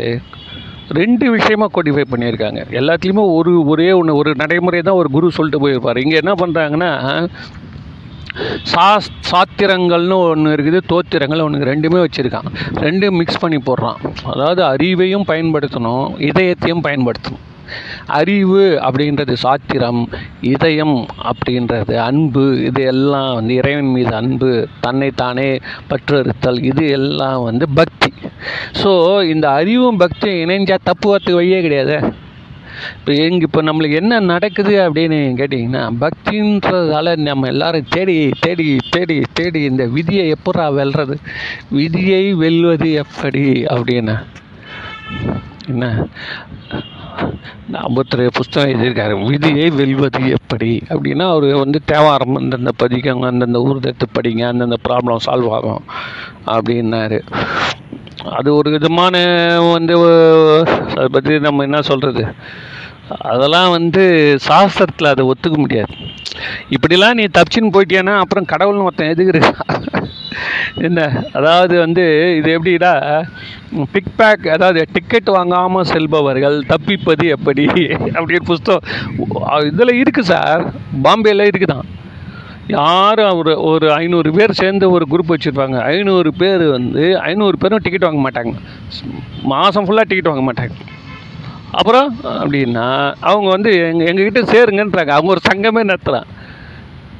[1.00, 2.60] ரெண்டு விஷயமா கோடிஃபை பண்ணியிருக்காங்க.
[2.80, 6.00] எல்லாத்துலேயுமே ஒரு ஒரே ஒன்று ஒரு நடைமுறை தான் ஒரு குரு சொல்லிட்டு போயிருப்பார்.
[6.04, 6.90] இங்கே என்ன பண்ணுறாங்கன்னா
[8.72, 8.86] சா
[9.30, 12.48] சாத்திரங்கள்னு ஒன்று இருக்குது தோத்திரங்கள் ஒன்று ரெண்டுமே வச்சுருக்கான்
[12.84, 13.98] ரெண்டும் மிக்ஸ் பண்ணி போடுறான்.
[14.32, 17.44] அதாவது அறிவையும் பயன்படுத்தணும் இதயத்தையும் பயன்படுத்தணும்.
[18.18, 20.02] அறிவு அப்படின்றது சாத்திரம்
[20.52, 20.96] இதயம்
[21.30, 24.52] அப்படின்றது அன்பு இது எல்லாம் வந்து இறைவன் மீது அன்பு
[24.86, 25.50] தன்னைத்தானே
[25.90, 28.12] பற்றறுத்தல் இது எல்லாம் வந்து பக்தி.
[28.82, 28.92] ஸோ
[29.34, 31.98] இந்த அறிவும் பக்தியும் இணைஞ்சால் தப்புவத்துக்கு வழியே கிடையாது.
[32.96, 39.60] இப்போ எங்க இப்போ நம்மளுக்கு என்ன நடக்குது அப்படின்னு கேட்டிங்கன்னா பக்தின்றதால நம்ம எல்லாரும் தேடி தேடி தேடி தேடி
[39.70, 41.16] இந்த விதியை எப்படா வெல்றது?
[41.78, 44.16] விதியை வெல்வது எப்படி அப்படின்னு
[45.72, 45.86] என்ன?
[47.84, 49.14] அம்புத்திர புஸ்தகம் எழுதியிருக்காரு.
[49.26, 50.70] விதியை வெல்வது எப்படி?
[50.88, 55.84] அப்படின்னா அவர் வந்து தேவாரம் அந்தந்த பதிக்கங்க அந்தந்த ஊர்தத்து படிங்க அந்தந்த ப்ராப்ளம் சால்வ் ஆகும்
[56.46, 57.20] அப்படின்னாரு.
[58.38, 59.16] அது ஒரு விதமான
[59.72, 59.94] வந்து
[60.96, 62.24] அதை பற்றி நம்ம என்ன சொல்கிறது
[63.28, 64.02] அதெல்லாம் வந்து
[64.48, 65.92] சாஸ்திரத்தில் அதை ஒத்துக்க முடியாது.
[66.74, 69.40] இப்படிலாம் நீ தப்பிச்சுன்னு போயிட்டியானா அப்புறம் கடவுள்னு ஒருத்தன் எதுக்குற
[70.74, 71.22] என்ன?
[71.32, 73.24] அதாவது வந்து இது எப்படிடா
[73.92, 77.66] பிக் பேக் அதாவது டிக்கெட் வாங்காமல் செல்பவர்கள் தப்பிப்பது எப்படி?
[77.66, 78.82] அப்படின்னு புஸ்தகம்
[79.60, 80.72] இதில் இருக்குது சார்.
[81.02, 81.84] பாம்பேயில் இருக்குது தான்
[82.66, 85.80] யாரும் ஒரு ஒரு ஐநூறு பேர் சேர்ந்து ஒரு குரூப் வச்சுருப்பாங்க.
[85.80, 88.54] ஐநூறு பேர் வந்து ஐநூறு பேரும் டிக்கெட் வாங்க மாட்டாங்க.
[89.42, 90.70] மாதம் ஃபுல்லாக டிக்கெட் வாங்க மாட்டாங்க.
[91.70, 95.08] அப்புறம் அப்படின்னா அவங்க வந்து எங்கள் எங்ககிட்ட சேருங்கன்றாங்க.
[95.08, 96.24] அவங்க ஒரு சங்கமே நடத்துகிறான்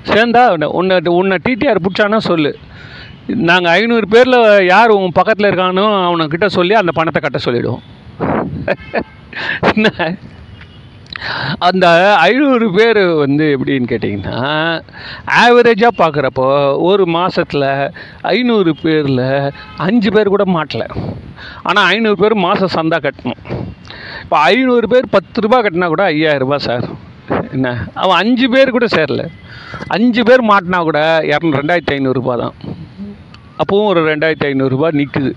[0.04, 2.58] சேர்ந்தா உன்னை- உன்னை உன்னை டிடிஆர் பிடிச்சானா சொல்லு.
[3.28, 4.40] நாங்கள் ஐநூறு பேரில்
[4.72, 7.84] யார் உன் பக்கத்தில் இருக்கானோ அவனுக்கிட்ட சொல்லி அந்த பணத்தை கட்ட சொல்லிவிடுவோம்
[11.66, 11.86] அந்த
[12.26, 14.38] ஐநூறு பேர் வந்து எப்படின்னு கேட்டிங்கன்னா
[15.42, 16.46] ஆவரேஜாக பார்க்குறப்போ
[16.88, 17.68] ஒரு மாதத்தில்
[18.34, 19.26] ஐநூறு பேரில்
[19.86, 20.86] அஞ்சு பேர் கூட மாட்டல.
[21.62, 23.42] ஆனால் ஐநூறு பேர் மாதம் சந்தா கட்டணும்.
[24.22, 26.86] இப்போ ஐநூறு பேர் பத்து ரூபா கட்டினா கூட ஐயாயிரரூபா சார்.
[27.56, 27.68] என்ன?
[27.94, 29.24] அவன் அஞ்சு பேர் கூட சேரல.
[29.96, 31.00] அஞ்சு பேர் மாட்டினா கூட
[31.32, 32.54] இரநூறு ரெண்டாயிரத்தி ஐநூறுரூபா தான்.
[33.58, 35.32] அப்பவும் ஒரு ரெண்டாயிரத்தி ஐநூறுரூபா நிற்குது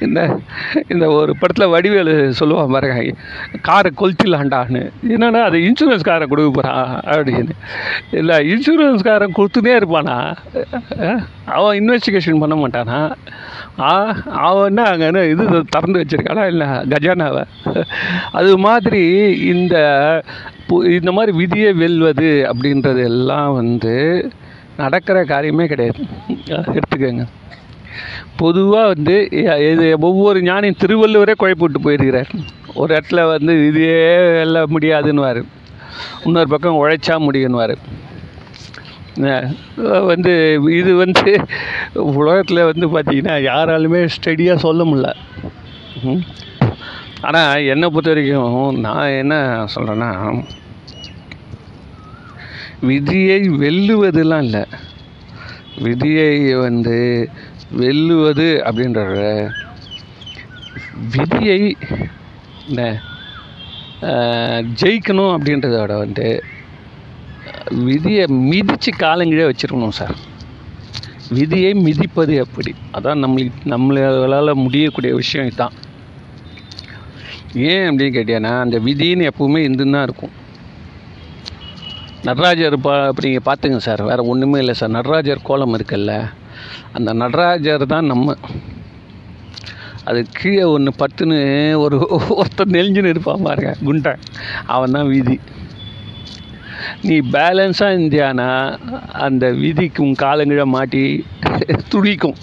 [0.00, 0.40] இந்த
[0.88, 3.12] இந்த ஒரு படத்தில் வடிவேலு சொல்லுவான் பாருங்க
[3.62, 7.48] காரை கொளுத்திடலாண்டான்னு என்னென்னா அது இன்சூரன்ஸ் காரை கொடுக்க போகிறான் அப்படின்னு.
[8.10, 10.36] இல்லை இன்சூரன்ஸ் காரன் கொடுத்துனே இருப்பானா?
[11.44, 13.12] அவன் இன்வெஸ்டிகேஷன் பண்ண மாட்டானா?
[14.24, 17.44] அவன் என்ன அங்கே இது திறந்து வச்சிருக்கானா இல்லை கஜானாவை?
[18.32, 19.76] அது மாதிரி இந்த
[20.68, 24.28] பு- இந்த மாதிரி விதியை வெல்வது அப்படின்றது எல்லாம் வந்து
[24.82, 26.00] நடக்கிற காரியமே கிடையாது.
[26.76, 27.24] எடுத்துக்கோங்க.
[28.40, 29.16] பொதுவாக வந்து
[29.72, 32.30] இது ஒவ்வொரு ஞானியும் திருவள்ளுவரே குழப்பிட்டு போயிருக்கிறார்.
[32.80, 33.92] ஒரு இடத்துல வந்து இதே
[34.44, 35.40] எல்லாம் முடியாதுன்னுவார்.
[36.26, 37.76] இன்னொரு பக்கம் உழைச்சா முடியுன்னுவார்.
[40.12, 40.32] வந்து
[40.78, 41.32] இது வந்து
[42.20, 45.10] உலகத்தில் வந்து பார்த்திங்கன்னா யாராலுமே ஸ்டெடியாக சொல்ல முடில
[47.28, 49.34] ஆனால் என்னை பொறுத்த வரைக்கும் நான் என்ன
[49.74, 50.10] சொல்கிறேன்னா
[52.88, 54.64] விதியை வெல்லுவதுலாம் இல்லை.
[55.84, 56.32] விதியை
[56.64, 56.96] வந்து
[57.80, 59.20] வெல்லுவது அப்படின்றத
[61.14, 61.60] விதியை
[62.68, 62.82] என்ன
[64.80, 66.28] ஜெயிக்கணும் அப்படின்றதோட வந்து
[67.88, 70.14] விதியை மிதித்து காலங்கிழே வச்சிருக்கணும் சார்.
[71.38, 72.72] விதியை மிதிப்பது எப்படி?
[72.96, 75.76] அதான் நம்மளுக்கு நம்மளால் முடியக்கூடிய விஷயம் இதுதான்.
[77.70, 80.34] ஏன் அப்படின்னு கேட்டீங்கன்னா அந்த விதின்னு எப்பவுமே இருந்துன்னு தான் இருக்கும்.
[82.26, 84.02] நடராஜர் பா நீங்கள் பார்த்துங்க சார்.
[84.02, 84.90] வேறு ஒன்றுமே இல்லை சார்.
[84.90, 86.12] நடராஜர் கோலம் இருக்குல்ல
[86.92, 88.36] அந்த நடராஜர் தான் நம்ம.
[90.04, 91.38] அது கீழே ஒன்று பத்துன்னு
[91.76, 91.96] ஒரு
[92.28, 93.74] ஒருத்தன் நெளிஞ்சுன்னு இருப்பான் பாருங்க.
[93.84, 94.12] குண்டை.
[94.66, 95.40] அவன் தான் விதி.
[97.02, 98.78] நீ பேலன்ஸாக இருந்தியானா
[99.26, 101.26] அந்த விதிக்கு உன் காலங்கிழ மாட்டி
[101.88, 102.36] துடிக்கும்.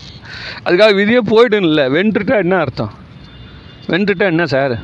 [0.66, 2.94] அதுக்காக விதியே போய்டும் இல்லை வென்றுட்டா என்ன அர்த்தம்?
[3.88, 4.76] வென்றுட்டா என்ன சார்?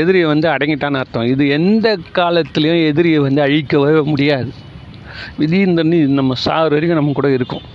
[0.00, 1.30] எதிரியை வந்து அடங்கிட்டான்னு அர்த்தம்.
[1.32, 4.50] இது எந்த காலத்துலேயும் எதிரியை வந்து அழிக்கவே முடியாது.
[5.38, 7.66] விதியின் தண்ணி நம்ம சாகிற வரைக்கும் நம்ம கூட இருக்கும்.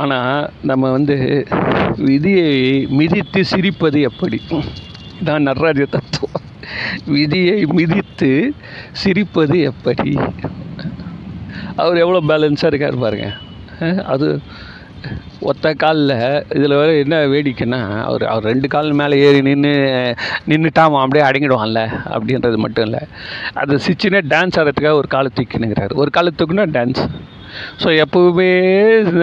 [0.00, 1.16] ஆனால் நம்ம வந்து
[2.08, 2.52] விதியை
[2.98, 4.40] மிதித்து சிரிப்பது எப்படி?
[5.24, 6.44] தான் நடராஜ தத்துவம்.
[7.16, 8.30] விதியை மிதித்து
[9.04, 10.12] சிரிப்பது எப்படி?
[11.76, 13.28] அவர் எவ்வளோ பேலன்ஸாக இருக்கார் பாருங்க.
[14.14, 14.28] அது
[15.50, 16.14] ஒத்த காலில்
[16.56, 19.72] இதில் வேறு என்ன வேடிக்கைன்னா அவர் அவர் ரெண்டு கால் மேலே ஏறி நின்று
[20.50, 21.82] நின்றுட்டான் அப்படியே அடங்கிடுவான்ல
[22.14, 23.02] அப்படின்றது மட்டும் இல்லை.
[23.62, 25.94] அது சிச்சுனே டான்ஸ் ஆடுறதுக்காக ஒரு காலை தூக்கினுங்கிறார்.
[26.02, 27.02] ஒரு காலை தூக்குனா டான்ஸ்
[27.82, 28.50] ஸோ எப்பவுமே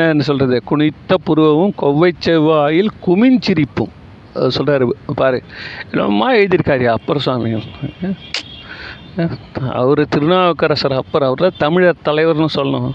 [0.06, 3.94] என்ன சொல்கிறது குனித்த புருவமும் கொவ்வை செவ்வாயில் குமிஞ்சிரிப்பும்.
[4.56, 4.86] சொல்கிறாரு
[5.22, 5.38] பாரு.
[5.92, 7.52] என்னம்மா எழுதியிருக்காரு அப்பர் சுவாமி?
[9.82, 12.92] அவர் திருநாவுக்கரசர் அப்பர் அவர் தான் தமிழர் தலைவர்னு சொல்லணும்.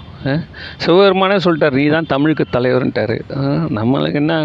[0.83, 3.17] சிவபெருமானே சொல்லிட்டார் நீ தான் தமிழுக்கு தலைவர்ன்ட்டார்.
[3.79, 4.37] நம்மளுக்கு என்ன?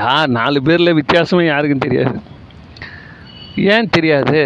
[0.00, 2.16] யார் நாலு பேரில் வித்தியாசமே யாருக்கும் தெரியாது.
[3.74, 4.42] ஏன் தெரியாது?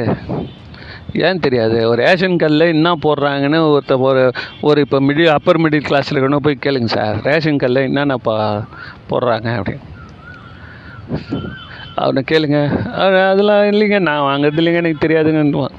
[1.26, 1.78] ஏன் தெரியாது?
[1.88, 4.22] ஒரு ரேஷன் கல்லில் என்ன போடுறாங்கன்னு ஒருத்த ஒரு
[4.68, 7.18] ஒரு இப்போ மிடில் அப்பர் மிடில் கிளாஸில் இருக்கணும் போய் கேளுங்க சார்.
[7.28, 8.36] ரேஷன் கல்லில் என்னென்னப்பா
[9.10, 9.84] போடுறாங்க அப்படின்னு.
[11.96, 12.90] அவனை கேளுங்க.
[12.92, 13.98] அவன் அதெல்லாம் இல்லைங்க.
[13.98, 14.74] நான் வாங்குறது இல்லைங்க.
[14.74, 15.74] எனக்கு தெரியாதுங்கன்னுவான்.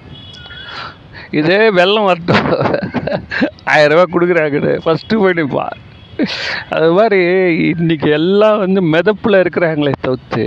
[1.32, 2.46] இதே வெள்ளம் வரட்டும்.
[3.66, 5.68] ஆயிரரூபா கொடுக்குறாங்க ஃபஸ்ட்டு போயிடுப்பா
[6.70, 7.20] அது மாதிரி
[7.72, 10.46] இன்றைக்கி எல்லாம் வந்து மிதப்பில் இருக்கிறாங்களே தவிர்த்து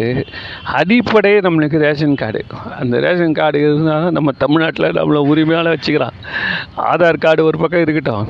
[0.78, 2.42] அடிப்படையே நம்மளுக்கு ரேஷன் கார்டு.
[2.80, 6.16] அந்த ரேஷன் கார்டு இருந்தால் நம்ம தமிழ்நாட்டில் நம்மளை உரிமையால் வச்சுக்கிறான்.
[6.92, 8.28] ஆதார் கார்டு ஒரு பக்கம் இருக்கட்டும்.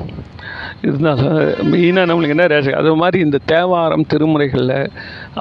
[0.81, 1.37] இருந்தாலும்
[1.71, 4.77] மெயினாக நம்மளுக்கு என்ன ரேஷன் அது மாதிரி இந்த தேவாரம் திருமுறைகளில்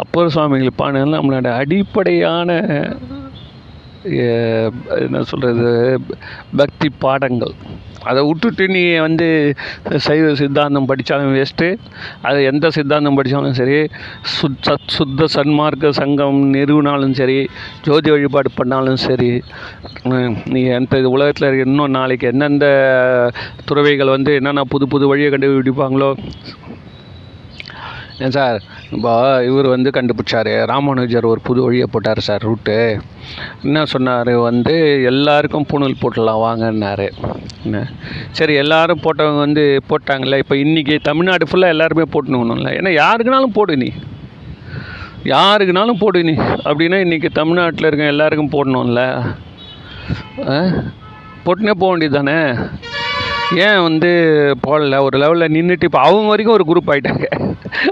[0.02, 2.50] அப்பர் சுவாமிகள் பாடல் நம்மளோட அடிப்படையான
[5.02, 6.00] என்ன சொல்கிறது
[6.56, 7.54] பக்தி பாடங்கள்.
[8.02, 9.26] அதை விட்டுட்டு நீ வந்து
[9.98, 11.68] சைவ சித்தாந்தம் படித்தாலும் வேஸ்ட்டு
[12.22, 13.78] அது எந்த சித்தாந்தம் படித்தாலும் சரி
[14.34, 17.38] சுத் சத் சுத்த சன்மார்க்க சங்கம் நிறுவினாலும் சரி
[17.82, 19.32] ஜோதி வழிபாடு பண்ணாலும் சரி
[20.46, 22.66] நீ எந்த இது உலகத்தில் இருக்க இன்னும் நாளைக்கு எந்தெந்த
[23.66, 26.10] துறவைகள் வந்து என்னென்ன புது புது வழியை கண்டுபிடிப்பாங்களோ
[28.18, 28.62] ஏன் சார்?
[28.92, 30.66] இப்போ இவர் வந்து கண்டுபிடிச்சார்.
[30.66, 33.00] ராமானுஜர் ஒரு புது வழியை போட்டார் சார் ரூட்டு.
[33.62, 34.30] என்ன சொன்னார்?
[34.30, 37.10] வந்து எல்லாருக்கும் பூணூல் போட்டுடலாம் வாங்கன்னாரு.
[37.64, 37.90] என்ன?
[38.30, 43.92] சரி எல்லாரும் போட்டவங்க வந்து போட்டாங்கல்ல இப்போ இன்றைக்கி தமிழ்நாடு ஃபுல்லாக எல்லாருமே போட்டுணும்ல ஏன்னா யாருக்குனாலும் போடு நீ.
[45.24, 46.32] யாருக்குனாலும் போடு நீ.
[46.64, 49.00] அப்படின்னா இன்றைக்கி தமிழ்நாட்டில் இருக்க எல்லாருக்கும் போடணும்ல.
[50.48, 50.60] ஆ?
[51.44, 52.54] போட்டுனே போக வேண்டியது தானே
[53.56, 54.10] ஏன் வந்து
[54.66, 55.00] போடல?
[55.00, 57.26] ஒரு லெவலில் நின்றுட்டு இப்போ அவங்க வரைக்கும் ஒரு குரூப் ஆகிட்டாங்க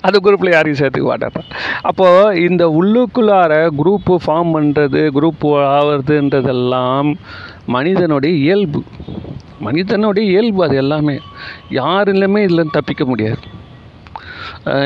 [0.00, 1.40] அந்த குரூப்பில் யாரையும் சேர்த்துக்க மாட்டாங்க.
[1.82, 7.14] அப்போது இந்த உள்ளுக்குள்ளார குரூப்பு ஃபார்ம் பண்ணுறது குரூப் ஆகிறதுன்றதெல்லாம்
[7.66, 8.82] மனிதனுடைய இயல்பு.
[9.58, 11.18] மனிதனுடைய இயல்பு அது எல்லாமே.
[11.70, 13.44] யாருலையுமே இதில் தப்பிக்க முடியாது.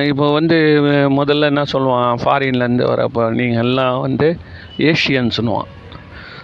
[0.09, 0.56] இப்போ வந்து
[1.18, 2.14] முதல்ல என்ன சொல்லுவான்?
[2.24, 4.37] ஃபாரின்லேருந்து வரப்போ நீங்கள் எல்லாம் வந்து
[4.78, 5.70] ஏஷியன்ஸ்னுவான்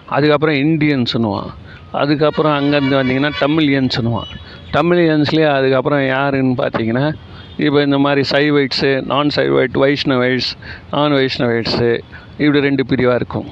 [0.07, 1.51] அதுக்கப்புறம் இந்தியன்ஸுன்னுவான்
[1.93, 4.33] அதுக்கப்புறம் அங்கேருந்து வந்தீங்கன்னா தமிழியன்ஸுன்னுவான்
[4.73, 7.13] தமிழியன்ஸ்லேயே அதுக்கப்புறம் யாருன்னு பார்த்தீங்கன்னா
[7.57, 10.51] இப்போ இந்த மாதிரி சைவைட்ஸு நான் சைவைட் வைஷ்ணவைட்ஸ்
[10.91, 12.01] நான் வைஷ்ணவைட்ஸு
[12.39, 13.47] இப்படி ரெண்டு பிரிவாக இருக்கும்.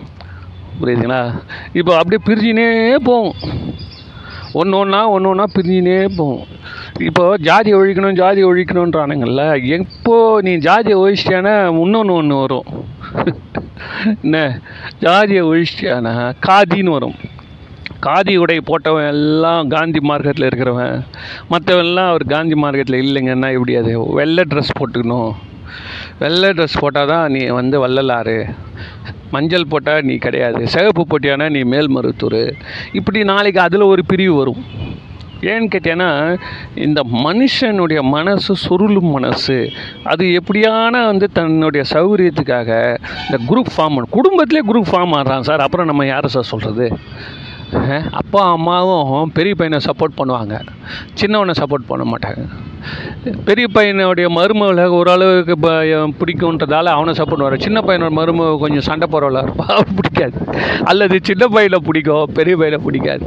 [0.80, 1.42] புரியுதுங்களா?
[1.72, 3.34] இப்போ அப்படியே பிரிஞ்சினே போகும்.
[4.52, 6.46] ஒன்று ஒன்றா ஒன்று ஒன்றா பிரிஞ்சினே போகும்.
[6.98, 12.68] இப்போது ஜாதி ஒழிக்கணும் ஜாதி ஒழிக்கணுன்றானுங்கள்ல எப்போது நீ ஜாதியை ஒழிச்சிட்டேன்னா இன்னொன்று ஒன்று வரும்.
[14.22, 14.60] என்ன?
[15.00, 17.14] ஜாதியை ஒழிச்சிட்டானா காதின்னு வரும்.
[18.02, 21.04] காதி உடை போட்டவன் எல்லாம் காந்தி மார்க்கெட்டில் இருக்கிறவன்.
[21.50, 24.12] மற்றவெல்லாம் அவர் காந்தி மார்க்கெட்டில் இல்லைங்கன்னா எப்படி அது?
[24.14, 25.32] வெள்ளை ட்ரெஸ் போட்டுக்கணும்.
[26.18, 28.54] வெள்ளை ட்ரெஸ் போட்டால் தான் நீ வந்து வள்ளலாறு
[29.30, 30.68] மஞ்சள் போட்டால் நீ கிடையாது.
[30.68, 32.52] சிவப்பு போட்டியானா நீ மேல்மருத்தூர்
[32.92, 34.64] இப்படி நாளைக்கு அதில் ஒரு பிரிவு வரும்.
[35.44, 36.10] ஏன்னு கேட்டேன்னா
[36.86, 39.56] இந்த மனுஷனுடைய மனசு சுருளும் மனசு
[40.04, 42.70] அது எப்படியான வந்து தன்னுடைய சௌகரியத்துக்காக
[43.26, 46.88] இந்த குரூப் ஃபார்ம் குடும்பத்திலே குரூப் ஃபார்ம் ஆடுறான் சார் அப்புறம் நம்ம யாரை சார் சொல்கிறது
[48.18, 50.54] அப்பா அம்மாவும் பெரிய பையனை சப்போர்ட் பண்ணுவாங்க.
[51.20, 52.42] சின்னவனை சப்போர்ட் பண்ண மாட்டாங்க.
[53.48, 55.54] பெரிய பையனுடைய மருமகளை ஓரளவுக்கு
[56.20, 57.64] பிடிக்குன்றதால அவனை சப்போர்ட் பண்ணுவார்.
[57.66, 59.66] சின்ன பையனோட மருமக கொஞ்சம் சண்டை போகிறவளாக இருப்பா
[59.98, 60.38] பிடிக்காது.
[60.84, 63.26] அல்லது சின்ன பையனை பிடிக்கும் பெரிய பையனை பிடிக்காது.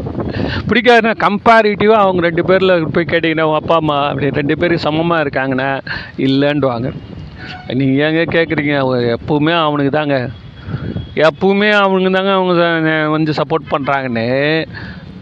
[0.67, 5.69] பிடிக்காதுன்னா கம்பேரிட்டிவாக அவங்க ரெண்டு பேரில் போய் கேட்டிங்கன்னா உங்கள் அப்பா அம்மா அப்படி ரெண்டு பேரும் சமமாக இருக்காங்கன்னா
[6.27, 6.89] இல்லைன்டுவாங்க
[7.79, 10.17] நீங்கள் ஏங்க கேட்குறீங்க அவங்க எப்பவுமே அவனுக்கு தாங்க.
[11.27, 14.25] எப்பவுமே அவனுக்கு தாங்க அவங்க வந்து சப்போர்ட் பண்ணுறாங்கன்னு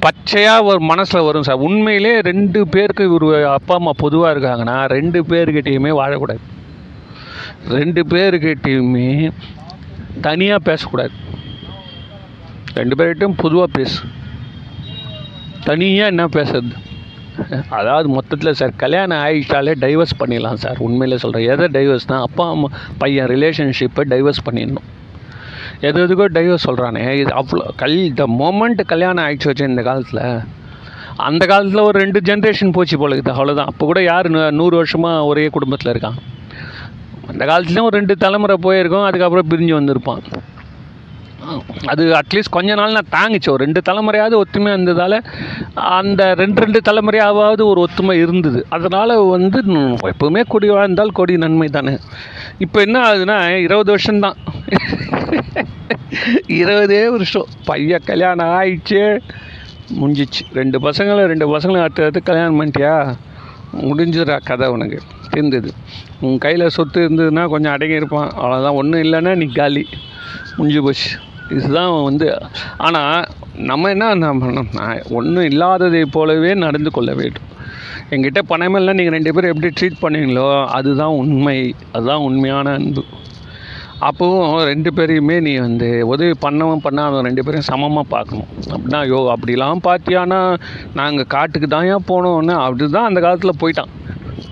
[0.05, 1.63] பச்சையாக ஒரு மனசில் வரும் சார்.
[1.67, 6.43] உண்மையிலே ரெண்டு பேருக்கு ஒரு அப்பா அம்மா பொதுவாக இருக்காங்கன்னா ரெண்டு பேர்கிட்டையுமே வாழக்கூடாது.
[7.77, 9.09] ரெண்டு பேர்கிட்டையுமே
[10.27, 11.15] தனியாக பேசக்கூடாது.
[12.79, 13.99] ரெண்டு பேர்கிட்டையும் பொதுவாக பேசு.
[15.69, 16.73] தனியாக என்ன பேசுறது?
[17.77, 22.67] அதாவது மொத்தத்தில் சார் கல்யாணம் ஆகிட்டாலே டைவர்ஸ் பண்ணிடலாம் சார் உண்மையிலே சொல்கிறேன் எதை டைவர்ஸ்னால் அப்பா அம்மா
[23.01, 24.87] பையன் ரிலேஷன்ஷிப்பை டைவர்ஸ் பண்ணிடணும்.
[25.87, 30.23] எது எதுக்கோ டைவர்ஸ் சொல்கிறானே இது அவ்வளோ கல் த மொமெண்ட் கல்யாணம் ஆகிடுச்சு வச்சு இந்த காலத்தில்
[31.27, 33.35] அந்த காலத்தில் ஒரு ரெண்டு ஜென்ரேஷன் போச்சு போல இருக்குது.
[33.37, 34.27] அவ்வளோதான் அப்போ கூட யார்
[34.59, 36.17] நூறு வருஷமாக ஒரே குடும்பத்தில் இருக்கான்?
[37.31, 40.23] அந்த காலத்துலேயும் ஒரு ரெண்டு தலைமுறை போயிருக்கோம் அதுக்கப்புறம் பிரிஞ்சு வந்திருப்பான்.
[41.85, 43.49] அது அட்லீஸ்ட் கொஞ்ச நாள் நான் தாங்கிச்சு.
[43.49, 45.23] ஒரு ரெண்டு தலைமுறையாவது ஒத்துமை இருந்ததால்
[45.73, 48.65] அந்த ரெண்டு ரெண்டு தலைமுறையாவது ஒரு ஒத்துமை இருந்தது.
[48.69, 49.61] அதனால் வந்து
[50.03, 51.97] எப்போவுமே கொடி வாழ்ந்தால் கொடி நன்மை தானே.
[52.57, 54.35] இப்போ என்ன ஆகுதுன்னா இருபது வருஷம்தான்.
[56.47, 57.47] இருபதே வருஷம்.
[57.65, 59.19] பையன் கல்யாணம் ஆயிடுச்சு.
[60.01, 60.41] முடிஞ்சிச்சு.
[60.53, 63.15] ரெண்டு பசங்களும் ரெண்டு பசங்களை அடுத்து அடுத்து கல்யாணம் பண்ணிட்டியா?
[63.81, 64.99] முடிஞ்சிடா கதை உனக்கு.
[65.31, 65.71] இருந்தது
[66.21, 69.85] உன் கையில் சொத்து இருந்ததுன்னா கொஞ்சம் அடங்கி இருப்பான் அவ்வளோதான் ஒன்றும் இல்லைன்னா நீ காலி.
[70.57, 71.09] முடிஞ்சு போச்சு.
[71.53, 72.27] இதுதான் வந்து
[72.85, 73.27] ஆனால்
[73.69, 74.85] நம்ம என்ன நம்ம
[75.17, 77.49] ஒன்றும் இல்லாததை போலவே நடந்து கொள்ள வேண்டும்.
[78.13, 81.59] எங்கிட்ட பணமே நீங்கள் ரெண்டு பேரும் எப்படி ட்ரீட் பண்ணுவீங்களோ அதுதான் உண்மை.
[81.95, 83.03] அதுதான் உண்மையான அன்பு.
[84.07, 88.49] அப்போவும் ரெண்டு பேரையுமே நீ வந்து உதவி பண்ணவும் பண்ணாதவன் ரெண்டு பேரும் சமமாக பார்க்கணும்.
[88.73, 90.39] அப்படின்னா ஐயோ அப்படிலாம் பார்த்தியானா
[90.99, 93.93] நாங்கள் காட்டுக்கு தான் ஏன் போனோன்னு அப்படிதான் அந்த காலத்தில் போயிட்டான்.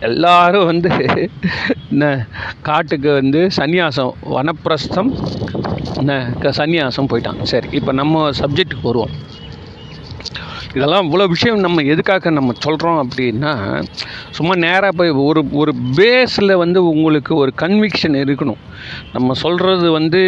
[0.09, 0.91] எல்லாரும் வந்து
[1.91, 2.05] என்ன
[2.69, 5.11] காட்டுக்கு வந்து சந்நியாசம் வனப்பிரஸ்தம்
[6.59, 7.39] சந்நியாசம் போயிட்டான்.
[7.43, 9.13] சரி இப்போ நம்ம சப்ஜெக்ட்டுக்கு வருவோம்.
[10.77, 13.51] இதெல்லாம் இவ்வளோ விஷயம் நம்ம எதுக்காக நம்ம சொல்கிறோம் அப்படின்னா
[14.37, 18.61] சும்மா நேராக போய் ஒரு ஒரு பேஸில் வந்து உங்களுக்கு ஒரு கன்விக்ஷன் இருக்கணும்.
[19.13, 20.21] நம்ம சொல்கிறது வந்து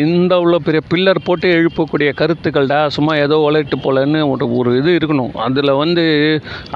[0.00, 5.32] இந்த அவ்வளோ பெரிய பில்லர் போட்டு எழுப்பக்கூடிய கருத்துக்கள்டா சும்மா ஏதோ உழைட்டு போலன்னு ஒரு ஒரு இது இருக்கணும்.
[5.46, 6.04] அதில் வந்து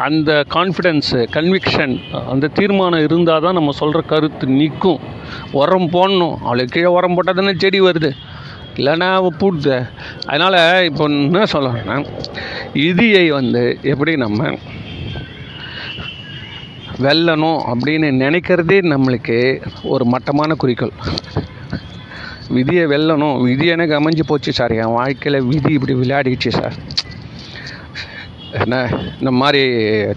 [0.07, 1.95] அந்த கான்ஃபிடென்ஸு கன்விக்ஷன்
[2.33, 5.03] அந்த தீர்மானம் இருந்தால் தான் நம்ம சொல்கிற கருத்து நிற்கும்
[5.63, 6.37] உரம் போடணும்.
[6.47, 8.13] அவளுக்கு கீழே உரம் போட்டால் தானே செடி வருது.
[8.77, 9.09] இல்லைன்னா
[9.41, 9.77] பூட்டு.
[10.27, 11.97] அதனால் இப்போ என்ன சொல்லணும்னா
[12.89, 14.51] இதியை வந்து எப்படி நம்ம
[17.05, 19.39] வெல்லணும் அப்படின்னு நினைக்கிறதே நம்மளுக்கு
[19.93, 20.97] ஒரு மட்டமான குறிக்கோள்.
[22.57, 23.39] விதியை வெல்லணும்.
[23.47, 24.73] விதி எனக்கு அமைஞ்சு போச்சு சார்?
[24.83, 26.77] என் வாழ்க்கையில் விதி இப்படி விளையாடிடுச்சு சார்.
[28.63, 28.75] என்ன
[29.19, 29.63] இந்த மாதிரி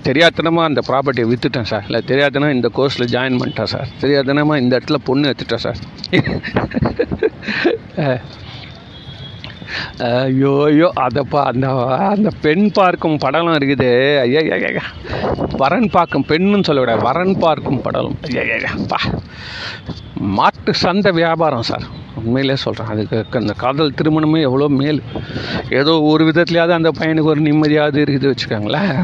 [0.07, 1.85] தெரியாதனமாக அந்த ப்ராப்பர்ட்டியை விற்றுட்டேன் சார்.
[1.87, 3.87] இல்லை தெரியாதனமா இந்த கோர்ஸில் ஜாயின் பண்ணிட்டேன் சார்.
[4.01, 5.79] தெரியாதனமாக இந்த இடத்துல பொண்ணு எடுத்துட்டேன் சார்.
[10.07, 11.67] ஐயோ ஐயோ அதைப்பா அந்த
[12.13, 13.91] அந்த பெண் பார்க்கும் படலம் இருக்குது.
[14.25, 14.83] ஐயா ஐயா,
[15.61, 18.17] வரன் பார்க்கும் பெண்ணுன்னு சொல்லக்கூடாது வரன் பார்க்கும் படலம்.
[18.29, 18.99] ஐயா ஐயாப்பா
[20.37, 21.85] மாட்டு சந்தை வியாபாரம் சார்.
[22.19, 24.99] உண்மையிலே சொல்கிறேன் அதுக்கு அந்த காதல் திருமணமே எவ்வளோ மேல்.
[25.79, 28.97] ஏதோ ஒரு விதத்துலையாவது அந்த பையனுக்கு ஒரு நிம்மதியாவது இருக்குது வச்சுக்கோங்களேன்.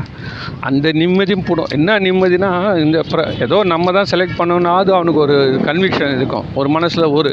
[0.69, 1.71] அந்த நிம்மதியும் போடும்.
[1.77, 2.51] என்ன நிம்மதினா
[2.83, 6.47] இந்த அப்புறம் ஏதோ நம்ம தான் செலக்ட் பண்ணோன்னாவது அவனுக்கு ஒரு கன்விக்ஷன் இருக்கும்.
[6.61, 7.31] ஒரு மனசில் ஒரு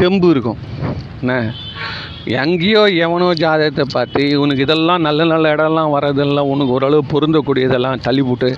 [0.00, 0.60] தெம்பு இருக்கும்.
[1.22, 1.34] என்ன?
[2.24, 8.56] எங்கேயோ எவனோ ஜாதகத்தை பார்த்து இவனுக்கு இதெல்லாம் நல்ல நல்ல இடம்லாம் வர்றதெல்லாம் உனக்கு ஓரளவு பொருந்தக்கூடியதெல்லாம் தள்ளி போட்டு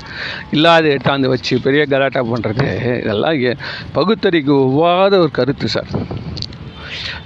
[0.51, 2.67] இல்லாத எடுத்தாந்து வச்சு பெரிய கலாட்டா பண்ணுறது
[3.01, 3.57] இதெல்லாம் எ-
[3.93, 5.91] பகுத்தறிக்கு ஒவ்வாத ஒரு கருத்து சார்.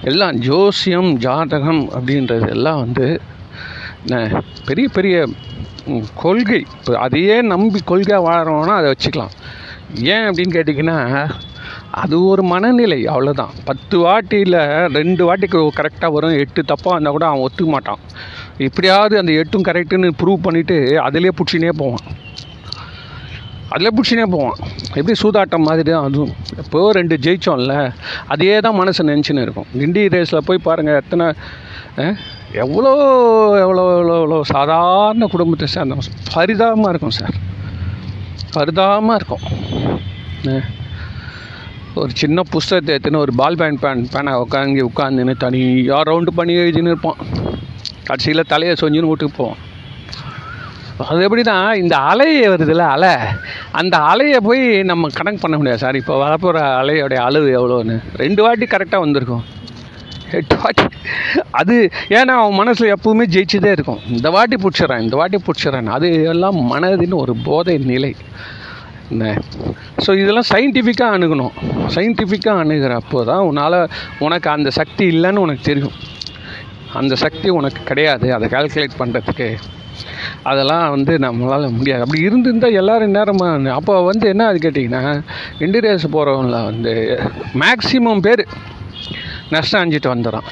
[0.01, 3.21] எல்லாம் ஜோசியம் ஜாதகம் அப்படின்றது எல்லாம் வந்து
[4.05, 5.27] என்ன, பெரிய பெரிய
[6.15, 6.65] கொள்கை.
[6.79, 9.33] இப்போ அதையே நம்பி கொள்கையாக வாழறோன்னா அதை வச்சுக்கலாம்.
[9.99, 10.97] ஏன் அப்படின்னு கேட்டிங்கன்னா
[12.01, 14.57] அது ஒரு மனநிலை அவ்வளோதான் பத்து வாட்டியில்
[14.97, 16.37] ரெண்டு வாட்டிக்கு கரெக்டாக வரும்.
[16.43, 18.01] எட்டு தப்பாக இருந்தால் கூட அவன் ஒத்துக்க மாட்டான்.
[18.67, 22.05] எப்படியாவது அந்த எட்டும் கரெக்டுன்னு ப்ரூவ் பண்ணிவிட்டு அதிலே பிடிச்சினே போவான்.
[23.73, 24.59] அதில் பிடிச்சினே போவான்.
[24.97, 26.33] எப்படி சூதாட்டம் மாதிரி தான் அதுவும்.
[26.61, 27.75] எப்போ ரெண்டு ஜெயித்தோம்ல
[28.33, 29.69] அதே தான் மனசு நினச்சின்னு இருக்கும்.
[29.79, 31.27] கிண்டி ரேஸில் போய் பாருங்கள் எத்தனை
[32.63, 32.91] எவ்வளோ
[33.63, 37.35] எவ்வளோ எவ்வளோ எவ்வளோ சாதாரண குடும்பத்தை சேர்ந்தவங்க பரிதாபமாக இருக்கும் சார்.
[38.57, 39.45] பரிதாபமாக இருக்கும்.
[42.01, 46.93] ஒரு சின்ன புஸ்தகத்தை எடுத்துன்னு ஒரு பால் பேண்ட் பேன் பேனை உட்காந்து உட்காந்துன்னு தனியாக ரவுண்டு பண்ணி எழுதினு
[46.93, 47.19] இருப்போம்
[48.03, 49.61] கடைசியில் தலையை சொஞ்சின்னு வீட்டுக்கு போவோம்
[51.07, 53.11] அது எப்படி தான் இந்த அலையை வருதுல்ல அலை.
[53.71, 55.95] அந்த அலையை போய் நம்ம கணக்கு பண்ண முடியாது சார்.
[55.95, 57.97] இப்போ வரப்போகிற அலையோடைய அளவு எவ்வளோன்னு.
[58.15, 59.43] ரெண்டு வாட்டி கரெக்டாக வந்திருக்கும்.
[60.31, 60.85] எட்டு வாட்டி.
[61.51, 61.75] அது
[62.09, 64.01] ஏன்னா அவன் மனசில் எப்பவுமே ஜெயிச்சுதே இருக்கும்.
[64.09, 65.93] இந்த வாட்டி பிடிச்சிட்றான் இந்த வாட்டி பிடிச்சிட்றான்.
[65.97, 68.15] அது எல்லாம் மனதின் ஒரு போதை நிலை.
[69.11, 69.25] என்ன
[70.05, 71.53] ஸோ இதெல்லாம் சயின்டிஃபிக்காக அணுகணும்.
[71.95, 73.79] சயின்டிஃபிக்காக அணுகிறப்போ தான் உன்னால்
[74.25, 75.95] உனக்கு அந்த சக்தி இல்லைன்னு உனக்கு தெரியும்.
[76.99, 78.27] அந்த சக்தி உனக்கு கிடையாது.
[78.35, 79.47] அதை கால்குலேட் பண்ணுறதுக்கு
[80.49, 82.01] அதெல்லாம் வந்து நம்மளால் முடியாது.
[82.05, 85.03] அப்படி இருந்திருந்தால் எல்லோரும் நேரமாக அப்போ வந்து என்ன அது கேட்டிங்கன்னா
[85.65, 86.93] இண்டிரேஸ் போகிறவங்கள வந்து
[87.63, 88.43] மேக்ஸிமம் பேர்
[89.55, 90.47] நஷ்டம் அஞ்சிட்டு வந்துடும்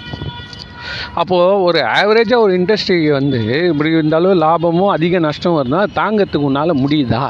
[1.21, 3.39] அப்போது ஒரு ஆவரேஜாக ஒரு இண்டஸ்ட்ரி வந்து
[3.71, 7.25] இப்படி இருந்தாலும் லாபமும் அதிக நஷ்டம் வருதுன்னா தாங்கிறதுக்கு உன்னால் முடியுதா?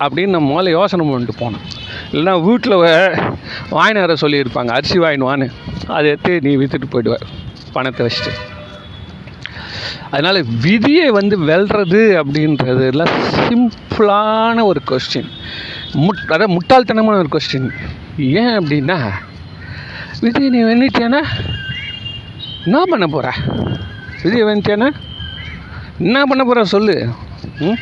[0.00, 1.64] அப்படின்னு நம்ம முதல்ல யோசனை பண்ணிட்டு போனோம்
[2.12, 2.76] இல்லைன்னா வீட்டில்
[3.70, 5.46] வாங்கின வர சொல்லியிருப்பாங்க அரிசி வாங்கினுவான்னு
[5.86, 7.24] அதை எடுத்து நீ விற்றுட்டு போயிடுவேன்
[7.72, 8.32] பணத்தை வச்சுட்டு.
[10.10, 15.30] அதனால் விதியை வந்து வெல்றது அப்படின்றதுலாம் சிம்பிளான ஒரு கொஸ்டின்
[15.94, 17.68] முட் அதாவது முட்டாள்தனமான ஒரு கொஸ்டின்
[18.18, 18.98] ஏன் அப்படின்னா
[20.20, 21.20] விதியை நீ வெண்ணிட்டியானா
[22.64, 23.28] என்ன பண்ண போகிற
[24.22, 24.88] விதியை வெண்ணிட்டியானா
[25.98, 26.94] என்ன பண்ண போகிற சொல்லு.
[27.60, 27.78] ம்?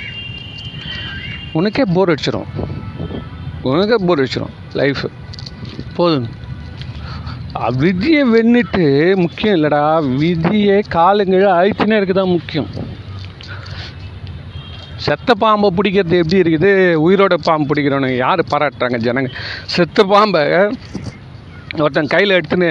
[1.58, 2.48] உனக்கே போர் அடிச்சிடும்
[3.70, 5.08] உனக்கே போர் அடிச்சிடும் லைஃபு
[5.98, 6.30] போதும்.
[7.82, 8.84] விதியை வென்னுட்டு
[9.22, 9.82] முக்கியம் இல்லைடா.
[10.20, 12.68] விதியை காலுங்கீழ அழுத்தினே இருக்குது தான் முக்கியம்.
[15.04, 16.70] செத்த பாம்பை பிடிக்கிறது எப்படி இருக்குது?
[17.06, 19.30] உயிரோட பாம்பு பிடிக்கிறவனுங்க யார் பாராட்டுறாங்க ஜனங்க?
[19.74, 20.42] செத்த பாம்பை
[21.82, 22.70] ஒருத்தன் கையில் எடுத்துன்னு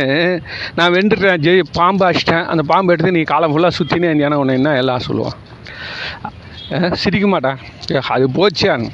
[0.77, 2.45] நான் வெண்டுட்டேன் ஜெய் பாம்பு அடிச்சிட்டேன்.
[2.51, 4.41] அந்த பாம்பை எடுத்து நீ காலம் ஃபுல்லாக சுற்றினே இருந்தியானா?
[4.43, 5.37] உன்னை என்ன எல்லாம் சொல்லுவான்.
[7.01, 7.57] சிரிக்க மாட்டேன்
[8.15, 8.85] அது போச்சான்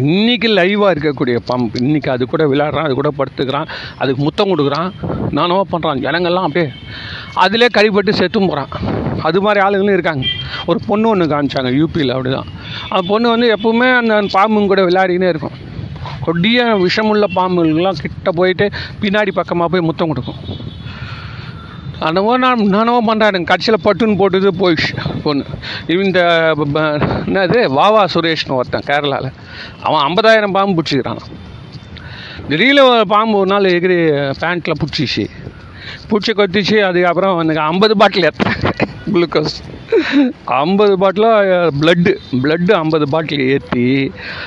[0.00, 3.70] இன்றைக்கி லைவாக இருக்கக்கூடிய பம்ப் இன்னைக்கு அது கூட விளையாடுறான் அது கூட படுத்துக்கிறான்
[4.02, 4.88] அதுக்கு முத்தம் கொடுக்குறான்
[5.38, 6.68] நானும் பண்ணுறான் ஜனங்கள்லாம் அப்படியே
[7.44, 8.70] அதிலே கழிப்பட்டு செத்தும் போகிறான்
[9.28, 10.24] அது மாதிரி ஆளுங்களும் இருக்காங்க.
[10.70, 12.48] ஒரு பொண்ணு ஒன்று காமிச்சாங்க யூபியில் அப்படி தான்
[12.90, 15.56] அந்த பொண்ணு வந்து எப்பவுமே அந்த பாம்புங்க கூட விளையாடினே இருக்கும்.
[16.26, 18.66] கொடிய விஷமுள்ள பாம்புங்கள்லாம் கிட்ட போயிட்டு
[19.02, 20.40] பின்னாடி பக்கமாக போய் முத்தம் கொடுக்கும்.
[22.08, 24.94] அனவோ நான் நானவோ பண்ணுறானுங்க கடைசியில் பட்டுன்னு போட்டுது போயிடுச்சு.
[25.22, 25.44] பொண்ணு.
[25.86, 26.20] இந்த
[27.26, 27.60] என்னது?
[27.78, 29.32] வாவா சுரேஷ்னு ஒருத்தன் கேரளாவில்
[29.82, 31.22] அவன் ஐம்பதாயிரம் பாம்பு பிடிச்சிக்கிறான்.
[32.48, 33.98] திடீர்னு பாம்பு ஒரு நாள் எகிரி
[34.42, 35.26] பேண்ட்டில் பிடிச்சிச்சு.
[36.10, 38.60] பிடிச்சி கொத்திச்சு அதுக்கப்புறம் எனக்கு ஐம்பது பாட்டில் ஏற்றேன்
[39.12, 39.56] குளுக்கோஸ்.
[40.44, 43.86] ஐம்பது பாட்டிலாக ப்ளட்டு ப்ளட்டு ஐம்பது பாட்டில் ஏற்றி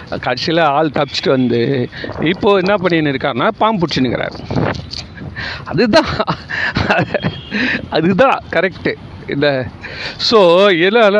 [0.09, 1.89] கடைசியில் ஆள் தப்பிச்சிட்டு வந்து
[2.31, 4.37] இப்போது என்ன பண்ணின்னு இருக்காருன்னா பாம்பு பிடிச்சின்னுக்கிறார்.
[5.65, 6.13] அதுதான்.
[7.89, 8.93] அதுதான் கரெக்டு
[9.33, 9.47] இந்த
[10.29, 10.39] ஸோ
[10.85, 11.19] இதில்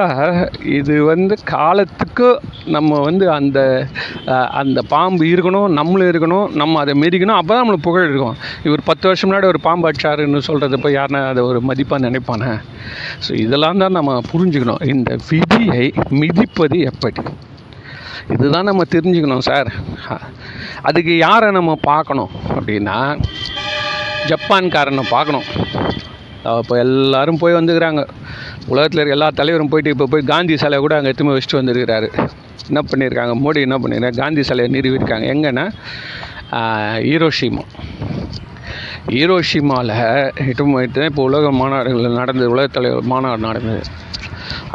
[0.80, 2.28] இது வந்து காலத்துக்கு
[2.76, 3.60] நம்ம வந்து அந்த
[4.62, 8.38] அந்த பாம்பு இருக்கணும் நம்மளும் இருக்கணும் நம்ம அதை மிதிக்கணும் அப்போ தான் நம்மளுக்கு புகழ் இருக்கும்.
[8.68, 12.52] இவர் பத்து வருஷம் முன்னாடி ஒரு பாம்பு அடிச்சாருன்னு சொல்கிறது இப்போ யாருன்னா அதை ஒரு மதிப்பாக நினைப்பானே?
[13.26, 14.84] ஸோ இதெல்லாம் தான் நம்ம புரிஞ்சுக்கணும்.
[14.94, 15.86] இந்த விதியை
[16.22, 17.24] மிதிப்பது எப்படி?
[18.34, 19.70] இதுதான் நம்ம தெரிஞ்சுக்கணும் சார்.
[20.90, 22.98] அதுக்கு யாரை நம்ம பார்க்கணும் அப்படின்னா
[24.30, 25.48] ஜப்பான்காரனை பார்க்கணும்.
[26.62, 28.02] இப்போ எல்லோரும் போய் வந்துக்கிறாங்க.
[28.72, 32.08] உலகத்தில் இருக்க எல்லா தலைவரும் போயிட்டு இப்போ போய் காந்தி சிலை கூட அங்கே எடுத்துமே வச்சுட்டு வந்துருக்கிறாரு.
[32.70, 35.28] என்ன பண்ணியிருக்காங்க மோடி என்ன பண்ணியிருக்காங்க காந்தி சிலையை நிறுவியிருக்காங்க.
[35.36, 35.66] எங்கன்னா
[37.14, 37.64] ஈரோஷிமா
[39.20, 39.94] ஈரோஷிமாவில்
[40.50, 42.48] இட்டும் போயிட்டு இப்போ உலக மாநாடுகள் நடந்தது.
[42.56, 43.84] உலக தலைவர் மாநாடு நடந்தது.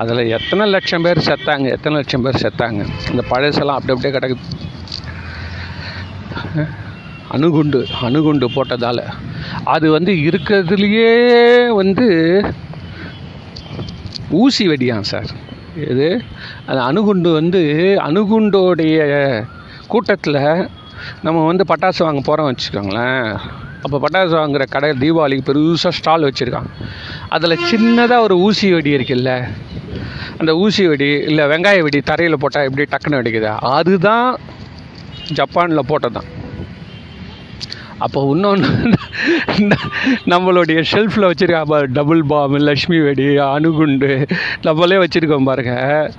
[0.00, 1.66] அதில் எத்தனை லட்சம் பேர் செத்தாங்க?
[1.76, 2.82] எத்தனை லட்சம் பேர் செத்தாங்க?
[3.12, 4.44] இந்த பழசெல்லாம் அப்படி அப்படியே கிடக்குது
[7.34, 9.04] அணுகுண்டு அணுகுண்டு போட்டதால்.
[9.74, 11.12] அது வந்து இருக்கிறதுலையே
[11.80, 12.06] வந்து
[14.42, 15.30] ஊசி வெடியான் சார்.
[15.92, 16.08] இது
[16.68, 17.62] அந்த அணுகுண்டு வந்து
[18.06, 19.00] அணுகுண்டோடைய
[19.92, 20.42] கூட்டத்தில்
[21.26, 23.28] நம்ம வந்து பட்டாசு வாங்க போகிறோம் வச்சுக்கோங்களேன்.
[23.84, 26.72] அப்போ பட்டாசு வாங்குகிற கடை தீபாவளிக்கு பெருசாக ஸ்டால் வச்சுருக்காங்க.
[27.36, 29.32] அதில் சின்னதாக ஒரு ஊசி வெடி இருக்குல்ல.
[30.40, 33.54] அந்த ஊசி வெடி இல்லை வெங்காய வெடி தரையில் போட்டால் எப்படி டக்குன்னு வெடிக்குதா?
[33.78, 34.28] அதுதான்
[35.38, 36.28] ஜப்பானில் போட்டது தான்
[38.04, 38.70] அப்போ இன்னொன்று
[40.32, 44.10] நம்மளுடைய ஷெல்ஃபில் வச்சுருக்க டபுள் பாம் லக்ஷ்மி வெடி அணுகுண்டு
[44.66, 46.12] நம்மளே வச்சுருக்கோம் பாருங்கள்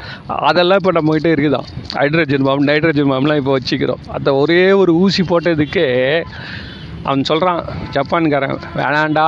[0.48, 1.68] அதெல்லாம் இப்போ நம்மக்கிட்ட இருக்குதான்.
[2.00, 4.04] ஹைட்ரஜன் பாம் நைட்ரஜன் பாம்லாம் இப்போ வச்சுக்கிறோம்.
[4.18, 5.88] அந்த ஒரே ஒரு ஊசி போட்டதுக்கே
[7.08, 7.62] அவன் சொல்கிறான்
[7.96, 9.28] ஜப்பான்காரன் வேணாண்டா.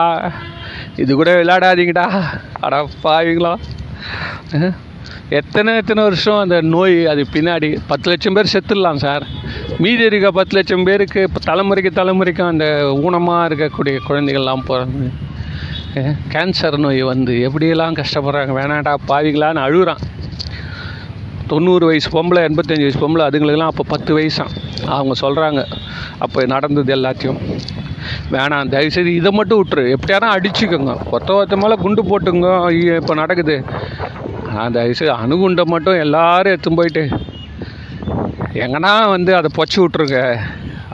[1.04, 2.08] இது கூட விளையாடாதீங்கடா.
[2.66, 3.54] அடப்பாவீங்களா
[5.30, 6.98] எத்தனை எத்தனை வருஷம் அந்த நோய்?
[7.12, 9.24] அது பின்னாடி பத்து லட்சம் பேர் செத்துடலாம் சார்.
[9.84, 12.66] மீதி இருக்க பத்து லட்சம் பேருக்கு இப்போ தலைமுறைக்கு தலைமுறைக்கும் அந்த
[13.06, 15.10] ஊனமாக இருக்கக்கூடிய குழந்தைகள்லாம் பிறந்து
[16.34, 18.54] கேன்சர் நோய் வந்து எப்படியெல்லாம் கஷ்டப்படுறாங்க?
[18.60, 20.04] வேணாண்டா பாவிகளான்னு அழுகுறான்.
[21.52, 24.54] தொண்ணூறு வயசு பொம்பளை எண்பத்தஞ்சு வயசு பொம்பளை அதுங்களுக்கெல்லாம் அப்போ பத்து வயசான்
[24.98, 25.62] அவங்க சொல்கிறாங்க
[26.26, 27.40] அப்போ நடந்தது எல்லாத்தையும்.
[28.34, 29.84] வேணாம் தயவுசெய்து இதை மட்டும் விட்டுரு.
[29.96, 30.94] எப்படியானா அடிச்சுக்கோங்க.
[31.16, 33.56] ஒத்த ஒருத்த மேலே குண்டு போட்டுங்க ஐயோ இப்போ நடக்குது.
[34.50, 37.04] ஆனால் தயவுசெய்து அணுகுண்டை மட்டும் எல்லோரும் எடுத்துன்னு போயிட்டு
[38.64, 40.20] எங்கன்னா வந்து அதை பொச்சு விட்ருங்க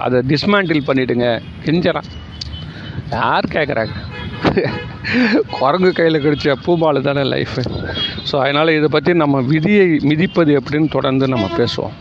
[0.03, 1.27] அதை டிஸ்மேண்டில் பண்ணிவிடுங்க
[1.65, 2.09] கெஞ்சறான்
[3.17, 3.95] யார் கேட்குறாங்க
[5.57, 7.61] குரங்கு கையில் கிடைச்ச பூபாலு தானே லைஃபு
[8.29, 11.95] ஸோ அதனால் இதை பற்றி நம்ம விதியை மிதிப்பது எப்படின்னு தொடர்ந்து நம்ம பேசுவோம்.